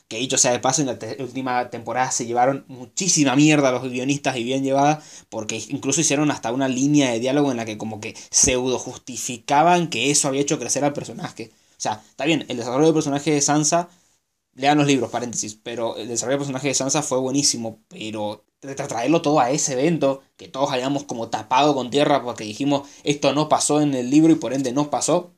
Que 0.09 0.19
dicho 0.19 0.38
sea 0.38 0.53
de 0.53 0.61
paso, 0.61 0.83
en 0.83 0.87
la 0.87 0.99
última 1.19 1.69
temporada 1.71 2.11
se 2.12 2.27
llevaron 2.27 2.64
muchísima 2.69 3.35
mierda 3.35 3.73
los 3.73 3.83
guionistas 3.83 4.37
y 4.37 4.45
bien 4.45 4.62
llevada, 4.62 5.03
porque 5.29 5.61
incluso 5.69 6.01
hicieron 6.01 6.31
hasta 6.31 6.53
una 6.53 6.69
línea 6.69 7.11
de 7.11 7.21
diálogo 7.21 7.51
en 7.51 7.57
la 7.57 7.64
que 7.64 7.77
como 7.77 8.01
que 8.01 8.14
pseudo 8.31 8.79
justificaban 8.79 9.88
que 9.88 10.11
eso 10.11 10.29
había 10.29 10.42
hecho 10.42 10.59
crecer 10.61 10.85
al 10.85 10.92
personaje. 10.92 11.51
O 11.73 11.81
sea, 11.81 12.03
está 12.09 12.25
bien, 12.25 12.47
el 12.49 12.57
desarrollo 12.57 12.87
del 12.87 12.95
personaje 12.95 13.33
de 13.33 13.40
Sansa, 13.40 13.88
lean 14.55 14.79
los 14.79 14.87
libros, 14.87 15.11
paréntesis, 15.11 15.59
pero 15.62 15.97
el 15.97 16.09
desarrollo 16.09 16.38
del 16.38 16.47
personaje 16.47 16.69
de 16.69 16.75
Sansa 16.75 17.03
fue 17.03 17.19
buenísimo, 17.19 17.81
pero 17.88 18.45
traerlo 18.61 19.23
todo 19.23 19.40
a 19.40 19.51
ese 19.51 19.75
evento, 19.75 20.23
que 20.37 20.49
todos 20.49 20.73
hayamos 20.73 21.05
como 21.05 21.29
tapado 21.29 21.75
con 21.75 21.90
tierra 21.90 22.23
porque 22.23 22.45
dijimos 22.45 22.88
esto 23.05 23.33
no 23.33 23.49
pasó 23.49 23.81
en 23.81 23.95
el 23.95 24.11
libro 24.11 24.33
y 24.33 24.37
por 24.37 24.53
ende 24.53 24.73
no 24.73 24.90
pasó. 24.90 25.35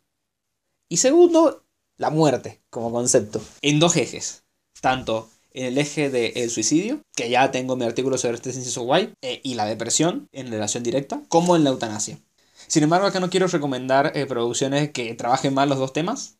Y 0.88 0.98
segundo, 0.98 1.64
la 1.96 2.10
muerte 2.10 2.62
como 2.70 2.92
concepto, 2.92 3.40
en 3.62 3.80
dos 3.80 3.96
ejes 3.96 4.44
tanto 4.80 5.30
en 5.52 5.66
el 5.66 5.78
eje 5.78 6.10
del 6.10 6.50
suicidio, 6.50 7.00
que 7.16 7.30
ya 7.30 7.50
tengo 7.50 7.76
mi 7.76 7.84
artículo 7.84 8.18
sobre 8.18 8.36
este 8.36 8.50
inciso 8.50 8.82
guay, 8.82 9.12
eh, 9.22 9.40
y 9.42 9.54
la 9.54 9.66
depresión 9.66 10.28
en 10.32 10.50
relación 10.50 10.82
directa, 10.82 11.22
como 11.28 11.56
en 11.56 11.64
la 11.64 11.70
eutanasia. 11.70 12.18
Sin 12.66 12.82
embargo, 12.82 13.06
acá 13.06 13.18
no 13.20 13.30
quiero 13.30 13.46
recomendar 13.46 14.12
eh, 14.14 14.26
producciones 14.26 14.90
que 14.90 15.14
trabajen 15.14 15.54
mal 15.54 15.68
los 15.68 15.78
dos 15.78 15.92
temas. 15.92 16.38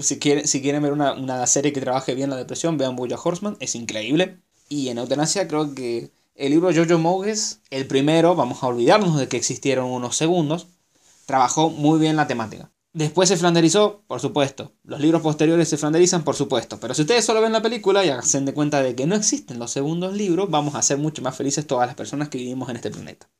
Si, 0.00 0.18
quieren, 0.18 0.46
si 0.46 0.62
quieren 0.62 0.82
ver 0.82 0.92
una, 0.92 1.46
serie 1.46 1.72
que 1.72 1.80
trabaje 1.80 2.14
bien 2.14 2.30
la 2.30 2.36
depresión, 2.36 2.78
vean 2.78 2.96
Boya 2.96 3.18
Horseman, 3.22 3.56
es 3.60 3.74
increíble. 3.74 4.40
Y 4.68 4.88
en 4.88 4.98
eutanasia 4.98 5.48
creo 5.48 5.74
que 5.74 6.10
el 6.34 6.50
libro 6.50 6.70
Jojo 6.74 6.98
Mogues, 6.98 7.60
el 7.70 7.86
primero, 7.86 8.34
vamos 8.34 8.62
a 8.62 8.68
olvidarnos 8.68 9.18
de 9.18 9.28
que 9.28 9.36
existieron 9.36 9.86
unos 9.86 10.16
segundos, 10.16 10.68
trabajó 11.26 11.70
muy 11.70 11.98
bien 11.98 12.16
la 12.16 12.26
temática. 12.26 12.70
Después 12.98 13.28
se 13.28 13.36
flanderizó, 13.36 14.02
por 14.08 14.18
supuesto. 14.18 14.72
Los 14.82 14.98
libros 14.98 15.22
posteriores 15.22 15.68
se 15.68 15.76
flanderizan, 15.76 16.24
por 16.24 16.34
supuesto. 16.34 16.80
Pero 16.80 16.94
si 16.94 17.02
ustedes 17.02 17.24
solo 17.24 17.40
ven 17.40 17.52
la 17.52 17.62
película 17.62 18.04
y 18.04 18.08
hacen 18.08 18.44
de 18.44 18.52
cuenta 18.52 18.82
de 18.82 18.96
que 18.96 19.06
no 19.06 19.14
existen 19.14 19.60
los 19.60 19.70
segundos 19.70 20.14
libros, 20.14 20.50
vamos 20.50 20.74
a 20.74 20.82
ser 20.82 20.98
mucho 20.98 21.22
más 21.22 21.36
felices 21.36 21.64
todas 21.64 21.86
las 21.86 21.94
personas 21.94 22.28
que 22.28 22.38
vivimos 22.38 22.68
en 22.70 22.74
este 22.74 22.90
planeta. 22.90 23.30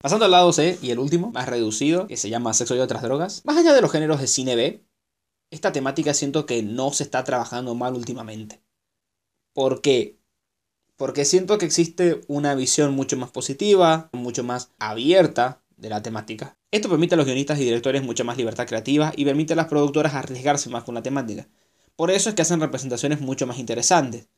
Pasando 0.00 0.26
al 0.26 0.30
lado 0.30 0.52
C 0.52 0.78
y 0.80 0.92
el 0.92 1.00
último, 1.00 1.32
más 1.32 1.48
reducido, 1.48 2.06
que 2.06 2.16
se 2.16 2.30
llama 2.30 2.54
Sexo 2.54 2.76
y 2.76 2.78
otras 2.78 3.02
drogas. 3.02 3.44
Más 3.44 3.56
allá 3.56 3.72
de 3.72 3.80
los 3.80 3.90
géneros 3.90 4.20
de 4.20 4.28
cine 4.28 4.54
B, 4.54 4.86
esta 5.50 5.72
temática 5.72 6.14
siento 6.14 6.46
que 6.46 6.62
no 6.62 6.92
se 6.92 7.02
está 7.02 7.24
trabajando 7.24 7.74
mal 7.74 7.96
últimamente. 7.96 8.62
¿Por 9.52 9.82
qué? 9.82 10.21
Porque 10.96 11.24
siento 11.24 11.58
que 11.58 11.66
existe 11.66 12.20
una 12.28 12.54
visión 12.54 12.94
mucho 12.94 13.16
más 13.16 13.30
positiva, 13.30 14.10
mucho 14.12 14.44
más 14.44 14.70
abierta 14.78 15.62
de 15.76 15.88
la 15.90 16.02
temática. 16.02 16.56
Esto 16.70 16.88
permite 16.88 17.14
a 17.14 17.18
los 17.18 17.26
guionistas 17.26 17.58
y 17.58 17.64
directores 17.64 18.02
mucha 18.02 18.24
más 18.24 18.36
libertad 18.36 18.66
creativa 18.66 19.12
y 19.16 19.24
permite 19.24 19.52
a 19.52 19.56
las 19.56 19.66
productoras 19.66 20.14
arriesgarse 20.14 20.70
más 20.70 20.84
con 20.84 20.94
la 20.94 21.02
temática. 21.02 21.46
Por 21.96 22.10
eso 22.10 22.28
es 22.28 22.34
que 22.34 22.42
hacen 22.42 22.60
representaciones 22.60 23.20
mucho 23.20 23.46
más 23.46 23.58
interesantes. 23.58 24.28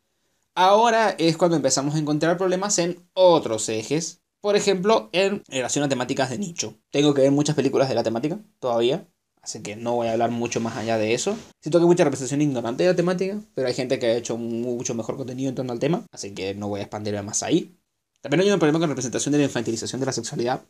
Ahora 0.54 1.10
es 1.18 1.36
cuando 1.36 1.56
empezamos 1.56 1.94
a 1.94 1.98
encontrar 1.98 2.36
problemas 2.36 2.78
en 2.78 3.08
otros 3.12 3.68
ejes. 3.68 4.20
Por 4.40 4.56
ejemplo, 4.56 5.08
en 5.12 5.42
relación 5.48 5.84
a 5.84 5.88
temáticas 5.88 6.30
de 6.30 6.38
nicho. 6.38 6.76
Tengo 6.90 7.14
que 7.14 7.22
ver 7.22 7.30
muchas 7.30 7.56
películas 7.56 7.88
de 7.88 7.94
la 7.94 8.02
temática 8.02 8.38
todavía. 8.58 9.06
Así 9.44 9.60
que 9.60 9.76
no 9.76 9.94
voy 9.94 10.08
a 10.08 10.12
hablar 10.12 10.30
mucho 10.30 10.58
más 10.58 10.74
allá 10.78 10.96
de 10.96 11.12
eso. 11.12 11.36
Siento 11.60 11.78
que 11.78 11.82
hay 11.82 11.86
mucha 11.86 12.04
representación 12.04 12.40
ignorante 12.40 12.82
de 12.82 12.88
la 12.88 12.96
temática, 12.96 13.38
pero 13.54 13.68
hay 13.68 13.74
gente 13.74 13.98
que 13.98 14.06
ha 14.06 14.16
hecho 14.16 14.38
mucho 14.38 14.94
mejor 14.94 15.18
contenido 15.18 15.50
en 15.50 15.54
torno 15.54 15.74
al 15.74 15.78
tema, 15.78 16.06
así 16.12 16.32
que 16.32 16.54
no 16.54 16.68
voy 16.68 16.80
a 16.80 16.84
expandirme 16.84 17.20
más 17.20 17.42
ahí. 17.42 17.76
También 18.22 18.40
hay 18.40 18.50
un 18.50 18.58
problema 18.58 18.78
con 18.78 18.88
la 18.88 18.94
representación 18.94 19.32
de 19.32 19.38
la 19.38 19.44
infantilización 19.44 20.00
de 20.00 20.06
la 20.06 20.12
sexualidad. 20.12 20.62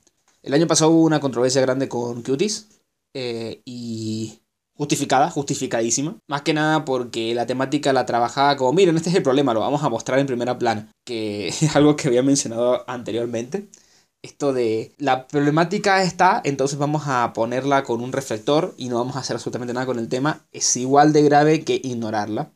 El 0.43 0.55
año 0.55 0.67
pasado 0.67 0.91
hubo 0.91 1.05
una 1.05 1.21
controversia 1.21 1.61
grande 1.61 1.89
con 1.89 2.23
Cuties 2.23 2.67
eh, 3.15 3.63
y 3.65 4.41
justificada, 4.77 5.31
justificadísima. 5.31 6.19
Más 6.27 6.43
que 6.43 6.53
nada 6.53 6.85
porque 6.85 7.33
la 7.33 7.47
temática 7.47 7.93
la 7.93 8.07
trabajaba 8.07 8.57
como, 8.57 8.73
miren, 8.73 8.97
este 8.97 9.11
es 9.11 9.15
el 9.15 9.23
problema, 9.23 9.55
lo 9.55 9.61
vamos 9.61 9.85
a 9.85 9.89
mostrar 9.89 10.19
en 10.19 10.27
primera 10.27 10.59
plana, 10.59 10.91
que 11.05 11.47
es 11.61 11.77
algo 11.77 11.95
que 11.95 12.09
había 12.09 12.25
mencionado 12.25 12.83
anteriormente 12.91 13.69
esto 14.25 14.55
de 14.55 14.95
la 14.99 15.27
problemática 15.27 16.03
está, 16.03 16.41
entonces 16.45 16.79
vamos 16.79 17.05
a 17.07 17.33
ponerla 17.35 17.85
con 17.85 18.01
un 18.01 18.11
reflector 18.11 18.75
y 18.79 18.89
no 18.89 18.97
vamos 18.97 19.17
a 19.17 19.19
hacer 19.19 19.37
absolutamente 19.37 19.75
nada 19.75 19.85
con 19.85 19.99
el 19.99 20.09
tema, 20.09 20.47
es 20.51 20.77
igual 20.77 21.13
de 21.13 21.23
grave 21.23 21.63
que 21.63 21.79
ignorarla. 21.85 22.51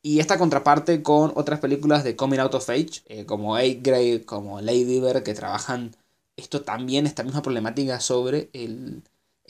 Y 0.00 0.20
esta 0.20 0.38
contraparte 0.38 1.02
con 1.02 1.32
otras 1.36 1.60
películas 1.60 2.04
de 2.04 2.16
Coming 2.16 2.40
Out 2.40 2.54
of 2.54 2.70
Age, 2.70 3.02
eh, 3.06 3.26
como 3.26 3.58
Eight 3.58 3.84
Grade, 3.84 4.24
como 4.24 4.60
Lady 4.62 4.98
Bird, 4.98 5.22
que 5.22 5.34
trabajan 5.34 5.94
esto 6.36 6.62
también, 6.62 7.06
esta 7.06 7.22
misma 7.22 7.42
problemática 7.42 8.00
sobre 8.00 8.48
el, 8.54 9.02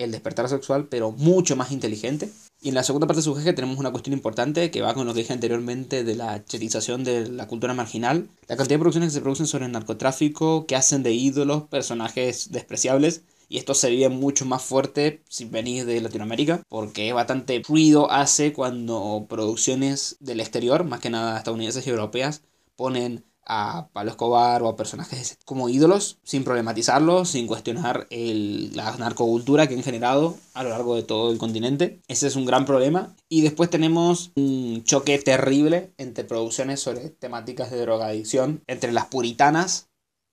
el 0.03 0.12
despertar 0.12 0.49
sexual, 0.49 0.88
pero 0.88 1.12
mucho 1.12 1.57
más 1.57 1.73
inteligente. 1.73 2.31
Y 2.61 2.69
en 2.69 2.75
la 2.77 2.85
segunda 2.85 3.07
parte 3.07 3.19
de 3.19 3.25
su 3.25 3.37
eje 3.37 3.53
tenemos 3.53 3.79
una 3.79 3.91
cuestión 3.91 4.12
importante 4.12 4.71
que 4.71 4.83
va 4.83 4.95
con 4.95 5.07
lo 5.07 5.15
que 5.15 5.21
dije 5.21 5.33
anteriormente 5.33 6.05
de 6.05 6.15
la 6.15 6.45
chetización 6.45 7.03
de 7.03 7.29
la 7.29 7.49
cultura 7.49 7.75
marginal. 7.75 8.29
La 8.47 8.57
cantidad 8.57 8.77
de 8.77 8.81
producciones 8.81 9.09
que 9.09 9.15
se 9.15 9.21
producen 9.21 9.47
sobre 9.47 9.67
el 9.67 9.73
narcotráfico, 9.73 10.67
que 10.67 10.77
hacen 10.77 11.03
de 11.03 11.12
ídolos 11.12 11.65
personajes 11.65 12.53
despreciables. 12.53 13.23
Y 13.49 13.59
esto 13.59 13.75
sería 13.75 14.09
mucho 14.09 14.47
más 14.47 14.62
fuerte 14.62 15.23
si 15.29 15.45
venís 15.45 15.85
de 15.85 16.01
Latinoamérica, 16.01 16.62
porque 16.69 17.12
bastante 17.12 17.61
ruido 17.67 18.11
hace 18.11 18.53
cuando 18.53 19.27
producciones 19.29 20.17
del 20.21 20.41
exterior, 20.41 20.85
más 20.85 21.01
que 21.01 21.11
nada 21.11 21.37
estadounidenses 21.37 21.87
y 21.87 21.91
europeas, 21.91 22.43
ponen 22.77 23.25
a 23.45 23.89
Pablo 23.93 24.11
Escobar 24.11 24.63
o 24.63 24.69
a 24.69 24.77
personajes 24.77 25.39
como 25.45 25.69
ídolos 25.69 26.19
sin 26.23 26.45
problematizarlos, 26.45 27.31
sin 27.31 27.47
cuestionar 27.47 28.07
el, 28.11 28.75
la 28.77 28.97
narcocultura 28.97 29.67
que 29.67 29.75
han 29.75 29.83
generado 29.83 30.37
a 30.55 30.63
lo 30.63 30.71
largo 30.71 30.95
de 30.95 31.03
todo 31.03 31.33
el 31.33 31.39
continente. 31.39 32.01
Ese 32.09 32.27
es 32.27 32.37
un 32.37 32.45
gran 32.45 32.65
problema. 32.65 33.15
Y 33.29 33.43
después 33.43 33.71
tenemos 33.71 34.33
un 34.37 34.85
choque 34.85 35.19
terrible 35.19 35.93
entre 35.99 36.25
producciones 36.25 36.81
sobre 36.81 37.11
temáticas 37.11 37.71
de 37.71 37.81
drogadicción, 37.81 38.63
entre 38.67 38.93
las 38.93 39.07
puritanas 39.07 39.89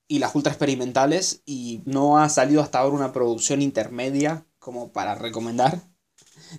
y 0.07 0.19
las 0.19 0.33
ultra 0.33 0.51
experimentales, 0.51 1.43
y 1.45 1.81
no 1.85 2.17
ha 2.17 2.29
salido 2.29 2.61
hasta 2.61 2.79
ahora 2.79 2.95
una 2.95 3.13
producción 3.13 3.61
intermedia 3.61 4.45
como 4.57 4.91
para 4.91 5.15
recomendar 5.15 5.83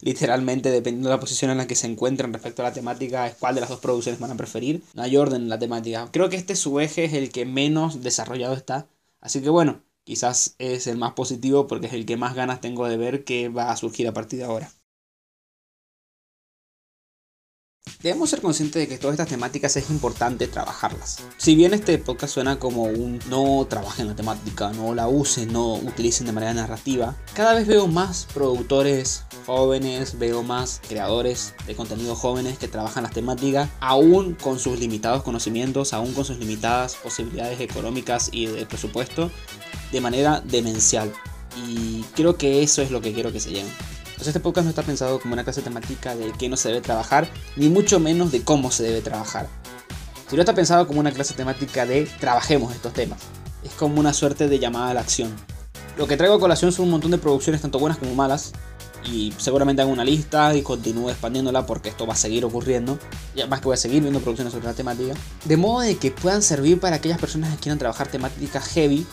literalmente 0.00 0.70
dependiendo 0.70 1.08
de 1.08 1.14
la 1.16 1.20
posición 1.20 1.50
en 1.50 1.58
la 1.58 1.66
que 1.66 1.74
se 1.74 1.86
encuentren 1.86 2.32
respecto 2.32 2.62
a 2.62 2.66
la 2.66 2.72
temática, 2.72 3.26
es 3.26 3.34
cuál 3.34 3.54
de 3.54 3.60
las 3.60 3.70
dos 3.70 3.80
producciones 3.80 4.20
van 4.20 4.30
a 4.30 4.36
preferir. 4.36 4.82
No 4.94 5.02
hay 5.02 5.16
orden 5.16 5.42
en 5.42 5.48
la 5.48 5.58
temática. 5.58 6.08
Creo 6.12 6.28
que 6.28 6.36
este 6.36 6.56
su 6.56 6.80
eje 6.80 7.04
es 7.04 7.12
el 7.14 7.30
que 7.30 7.46
menos 7.46 8.02
desarrollado 8.02 8.54
está. 8.54 8.88
Así 9.20 9.40
que 9.42 9.50
bueno, 9.50 9.82
quizás 10.04 10.54
es 10.58 10.86
el 10.86 10.98
más 10.98 11.12
positivo 11.12 11.66
porque 11.66 11.86
es 11.86 11.92
el 11.92 12.06
que 12.06 12.16
más 12.16 12.34
ganas 12.34 12.60
tengo 12.60 12.86
de 12.88 12.96
ver 12.96 13.24
que 13.24 13.48
va 13.48 13.70
a 13.70 13.76
surgir 13.76 14.08
a 14.08 14.14
partir 14.14 14.38
de 14.38 14.46
ahora. 14.46 14.70
Debemos 18.02 18.30
ser 18.30 18.40
conscientes 18.40 18.80
de 18.80 18.88
que 18.88 18.96
todas 18.96 19.12
estas 19.12 19.28
temáticas 19.28 19.76
es 19.76 19.90
importante 19.90 20.48
trabajarlas. 20.48 21.18
Si 21.36 21.54
bien 21.54 21.74
este 21.74 21.98
podcast 21.98 22.32
suena 22.32 22.58
como 22.58 22.84
un 22.84 23.18
no 23.28 23.66
trabajen 23.68 24.08
la 24.08 24.16
temática, 24.16 24.72
no 24.72 24.94
la 24.94 25.06
usen, 25.06 25.52
no 25.52 25.74
utilicen 25.74 26.26
de 26.26 26.32
manera 26.32 26.54
narrativa, 26.54 27.14
cada 27.34 27.52
vez 27.52 27.66
veo 27.66 27.88
más 27.88 28.26
productores 28.32 29.24
jóvenes, 29.44 30.18
veo 30.18 30.42
más 30.42 30.80
creadores 30.88 31.52
de 31.66 31.76
contenido 31.76 32.16
jóvenes 32.16 32.56
que 32.56 32.68
trabajan 32.68 33.02
las 33.02 33.12
temáticas, 33.12 33.68
aún 33.80 34.34
con 34.34 34.58
sus 34.58 34.78
limitados 34.78 35.22
conocimientos, 35.22 35.92
aún 35.92 36.14
con 36.14 36.24
sus 36.24 36.38
limitadas 36.38 36.94
posibilidades 36.94 37.60
económicas 37.60 38.30
y 38.32 38.46
de 38.46 38.64
presupuesto, 38.64 39.30
de 39.92 40.00
manera 40.00 40.40
demencial. 40.40 41.12
Y 41.68 42.02
creo 42.14 42.38
que 42.38 42.62
eso 42.62 42.80
es 42.80 42.90
lo 42.90 43.02
que 43.02 43.12
quiero 43.12 43.30
que 43.30 43.40
se 43.40 43.50
lleven. 43.50 43.99
Entonces 44.20 44.36
este 44.36 44.44
podcast 44.44 44.64
no 44.66 44.68
está 44.68 44.82
pensado 44.82 45.18
como 45.18 45.32
una 45.32 45.44
clase 45.44 45.62
temática 45.62 46.14
de 46.14 46.30
qué 46.32 46.50
no 46.50 46.58
se 46.58 46.68
debe 46.68 46.82
trabajar, 46.82 47.26
ni 47.56 47.70
mucho 47.70 47.98
menos 47.98 48.30
de 48.30 48.42
cómo 48.42 48.70
se 48.70 48.82
debe 48.82 49.00
trabajar. 49.00 49.48
Sino 50.28 50.42
está 50.42 50.54
pensado 50.54 50.86
como 50.86 51.00
una 51.00 51.10
clase 51.10 51.32
temática 51.32 51.86
de 51.86 52.04
trabajemos 52.20 52.74
estos 52.74 52.92
temas. 52.92 53.18
Es 53.64 53.72
como 53.72 53.98
una 53.98 54.12
suerte 54.12 54.46
de 54.46 54.58
llamada 54.58 54.90
a 54.90 54.94
la 54.94 55.00
acción. 55.00 55.34
Lo 55.96 56.06
que 56.06 56.18
traigo 56.18 56.34
a 56.34 56.38
colación 56.38 56.70
son 56.70 56.84
un 56.84 56.90
montón 56.90 57.12
de 57.12 57.16
producciones 57.16 57.62
tanto 57.62 57.78
buenas 57.78 57.96
como 57.96 58.14
malas. 58.14 58.52
Y 59.06 59.32
seguramente 59.38 59.80
hago 59.80 59.90
una 59.90 60.04
lista 60.04 60.54
y 60.54 60.60
continúo 60.60 61.08
expandiéndola 61.08 61.64
porque 61.64 61.88
esto 61.88 62.06
va 62.06 62.12
a 62.12 62.16
seguir 62.16 62.44
ocurriendo. 62.44 62.98
Y 63.34 63.40
además 63.40 63.60
que 63.60 63.68
voy 63.68 63.74
a 63.74 63.78
seguir 63.78 64.02
viendo 64.02 64.20
producciones 64.20 64.52
sobre 64.52 64.66
la 64.66 64.74
temática. 64.74 65.14
De 65.46 65.56
modo 65.56 65.80
de 65.80 65.96
que 65.96 66.10
puedan 66.10 66.42
servir 66.42 66.78
para 66.78 66.96
aquellas 66.96 67.18
personas 67.18 67.54
que 67.54 67.60
quieran 67.60 67.78
trabajar 67.78 68.08
temáticas 68.08 68.68
heavy 68.68 69.06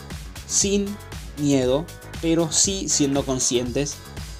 sin 0.46 0.84
miedo, 1.38 1.86
pero 2.20 2.52
sí 2.52 2.90
siendo 2.90 3.24
conscientes 3.24 3.96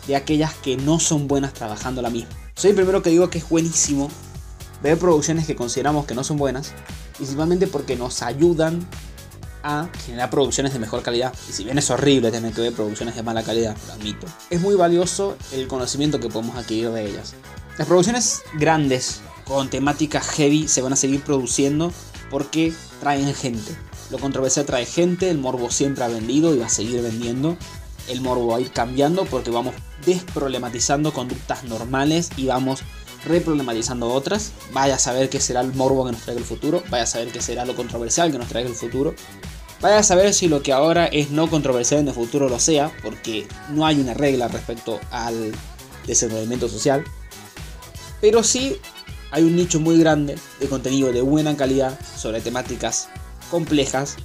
de 0.09 0.17
aquellas 0.17 0.55
que 0.55 0.77
no 0.77 0.99
son 0.99 1.29
buenas 1.29 1.53
trabajando 1.53 2.03
la 2.03 2.11
misma. 2.11 2.31
Soy 2.57 2.71
el 2.71 2.77
primero 2.77 3.03
que 3.03 3.11
digo 3.11 3.31
que 3.31 3.39
es 3.39 3.49
buenísimo 3.49 4.11
ver 4.83 4.99
producciones 4.99 5.47
que 5.47 5.55
consideramos 5.55 6.07
que 6.07 6.15
no 6.15 6.25
son 6.25 6.39
buenas, 6.39 6.73
principalmente 7.17 7.67
porque 7.67 7.95
nos 7.95 8.23
ayudan 8.23 8.89
a 9.63 9.89
generar 10.07 10.31
producciones 10.31 10.73
de 10.73 10.79
mejor 10.79 11.03
calidad. 11.03 11.33
Y 11.49 11.53
si 11.53 11.65
bien 11.65 11.79
es 11.79 11.91
horrible 11.91 12.31
tener 12.31 12.53
que 12.53 12.63
ver 12.63 12.73
producciones 12.73 13.15
de 13.15 13.23
mala 13.23 13.43
calidad, 13.43 13.77
lo 13.87 13.93
admito, 13.93 14.27
es 14.51 14.61
muy 14.61 14.75
valioso 14.75 15.37
el 15.53 15.69
conocimiento 15.69 16.19
que 16.19 16.29
podemos 16.29 16.57
adquirir 16.57 16.91
de 16.91 17.11
ellas. 17.11 17.35
Las 17.77 17.87
producciones 17.87 18.43
grandes 18.55 19.21
con 19.45 19.69
temática 19.69 20.21
heavy 20.21 20.69
se 20.69 20.81
van 20.81 20.95
a 20.95 20.97
seguir 20.97 21.23
produciendo 21.23 21.93
porque 22.31 22.73
traen 23.01 23.33
gente. 23.35 23.77
Lo 24.11 24.19
controversial 24.19 24.65
trae 24.65 24.87
gente, 24.87 25.29
el 25.29 25.39
morbo 25.39 25.71
siempre 25.71 26.03
ha 26.03 26.09
vendido 26.09 26.55
y 26.55 26.59
va 26.59 26.67
a 26.67 26.71
seguir 26.71 27.03
vendiendo 27.03 27.59
el 28.09 28.21
morbo 28.21 28.49
va 28.49 28.57
a 28.57 28.61
ir 28.61 28.71
cambiando 28.71 29.25
porque 29.25 29.51
vamos 29.51 29.75
desproblematizando 30.05 31.13
conductas 31.13 31.65
normales 31.65 32.31
y 32.37 32.47
vamos 32.47 32.83
reproblematizando 33.25 34.09
otras. 34.09 34.53
Vaya 34.73 34.95
a 34.95 34.99
saber 34.99 35.29
qué 35.29 35.41
será 35.41 35.61
el 35.61 35.75
morbo 35.75 36.07
que 36.07 36.13
nos 36.13 36.23
traiga 36.23 36.41
el 36.41 36.47
futuro, 36.47 36.83
vaya 36.91 37.05
a 37.05 37.07
saber 37.07 37.29
qué 37.29 37.41
será 37.41 37.65
lo 37.65 37.77
controversial 37.77 38.31
que 38.31 38.39
nos 38.39 38.49
traiga 38.49 38.69
el 38.69 38.77
futuro. 38.77 39.15
Vaya 39.81 39.99
a 39.99 40.03
saber 40.03 40.35
si 40.35 40.49
lo 40.49 40.63
que 40.63 40.73
ahora 40.73 41.07
es 41.07 41.31
no 41.31 41.49
controversial 41.49 42.01
en 42.01 42.09
el 42.09 42.15
futuro 42.15 42.49
lo 42.49 42.59
sea, 42.59 42.91
porque 43.03 43.47
no 43.71 43.87
hay 43.87 44.01
una 44.01 44.13
regla 44.13 44.49
respecto 44.49 44.99
al 45.13 45.53
desenvolvimiento 46.05 46.69
social. 46.69 47.05
Pero 48.21 48.43
sí 48.43 48.77
hay 49.31 49.45
un 49.45 49.55
nicho 49.55 49.79
muy 49.79 49.99
grande 49.99 50.37
de 50.59 50.69
contenido 50.69 51.13
de 51.13 51.21
buena 51.21 51.57
calidad 51.57 51.97
sobre 52.17 52.41
temáticas 52.41 53.09
complejas 53.53 54.17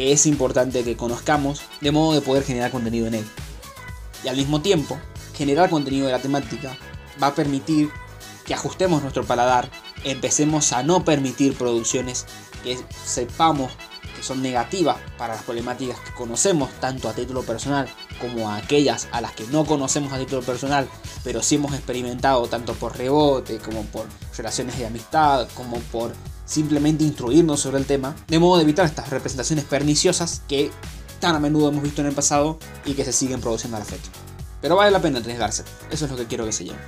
que 0.00 0.12
es 0.12 0.24
importante 0.24 0.82
que 0.82 0.96
conozcamos 0.96 1.60
de 1.82 1.90
modo 1.90 2.14
de 2.14 2.22
poder 2.22 2.42
generar 2.42 2.70
contenido 2.70 3.06
en 3.06 3.16
él. 3.16 3.24
Y 4.24 4.28
al 4.28 4.36
mismo 4.36 4.62
tiempo, 4.62 4.98
generar 5.34 5.68
contenido 5.68 6.06
de 6.06 6.12
la 6.12 6.22
temática 6.22 6.74
va 7.22 7.26
a 7.26 7.34
permitir 7.34 7.90
que 8.46 8.54
ajustemos 8.54 9.02
nuestro 9.02 9.26
paladar, 9.26 9.70
empecemos 10.02 10.72
a 10.72 10.82
no 10.82 11.04
permitir 11.04 11.54
producciones 11.54 12.24
que 12.64 12.78
sepamos 13.04 13.72
que 14.16 14.22
son 14.22 14.40
negativas 14.40 14.96
para 15.18 15.34
las 15.34 15.42
problemáticas 15.42 16.00
que 16.00 16.14
conocemos 16.14 16.70
tanto 16.80 17.06
a 17.06 17.12
título 17.12 17.42
personal 17.42 17.86
como 18.22 18.48
a 18.48 18.56
aquellas 18.56 19.06
a 19.12 19.20
las 19.20 19.32
que 19.32 19.46
no 19.48 19.66
conocemos 19.66 20.14
a 20.14 20.18
título 20.18 20.40
personal, 20.40 20.88
pero 21.24 21.42
sí 21.42 21.56
hemos 21.56 21.74
experimentado 21.74 22.46
tanto 22.46 22.72
por 22.72 22.96
rebote 22.96 23.58
como 23.58 23.84
por 23.84 24.06
relaciones 24.34 24.78
de 24.78 24.86
amistad, 24.86 25.46
como 25.54 25.78
por 25.92 26.14
simplemente 26.50 27.04
instruirnos 27.04 27.60
sobre 27.60 27.78
el 27.78 27.86
tema, 27.86 28.16
de 28.26 28.40
modo 28.40 28.56
de 28.56 28.64
evitar 28.64 28.84
estas 28.84 29.08
representaciones 29.08 29.64
perniciosas 29.64 30.42
que 30.48 30.72
tan 31.20 31.36
a 31.36 31.38
menudo 31.38 31.68
hemos 31.68 31.82
visto 31.82 32.00
en 32.00 32.08
el 32.08 32.12
pasado 32.12 32.58
y 32.84 32.94
que 32.94 33.04
se 33.04 33.12
siguen 33.12 33.40
produciendo 33.40 33.76
a 33.76 33.80
la 33.80 33.86
fecha. 33.86 34.10
Pero 34.60 34.74
vale 34.74 34.90
la 34.90 35.00
pena 35.00 35.20
arriesgarse, 35.20 35.62
eso 35.92 36.04
es 36.06 36.10
lo 36.10 36.16
que 36.16 36.26
quiero 36.26 36.44
que 36.44 36.52
se 36.52 36.64
lleve. 36.64 36.78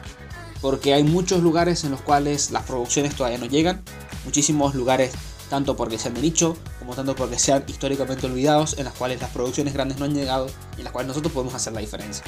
Porque 0.61 0.95
hay 0.95 1.05
muchos 1.05 1.43
lugares 1.43 1.85
en 1.85 1.93
los 1.93 2.01
cuales 2.01 2.51
las 2.51 2.65
producciones 2.65 3.15
todavía 3.15 3.39
no 3.39 3.47
llegan, 3.47 3.83
muchísimos 4.25 4.75
lugares 4.75 5.13
tanto 5.49 5.77
porque 5.77 5.99
sean 5.99 6.15
de 6.15 6.23
nicho, 6.23 6.57
como 6.81 6.95
tanto 6.95 7.15
porque 7.15 7.39
sean 7.39 7.63
históricamente 7.69 8.27
olvidados, 8.27 8.79
en 8.79 8.85
las 8.85 8.95
cuales 8.95 9.21
las 9.21 9.31
producciones 9.31 9.75
grandes 9.75 9.99
no 9.99 10.07
han 10.07 10.15
llegado 10.15 10.49
y 10.77 10.81
en 10.81 10.85
las 10.85 10.93
cuales 10.93 11.09
nosotros 11.09 11.33
podemos 11.33 11.55
hacer 11.55 11.73
la 11.73 11.81
diferencia. 11.81 12.25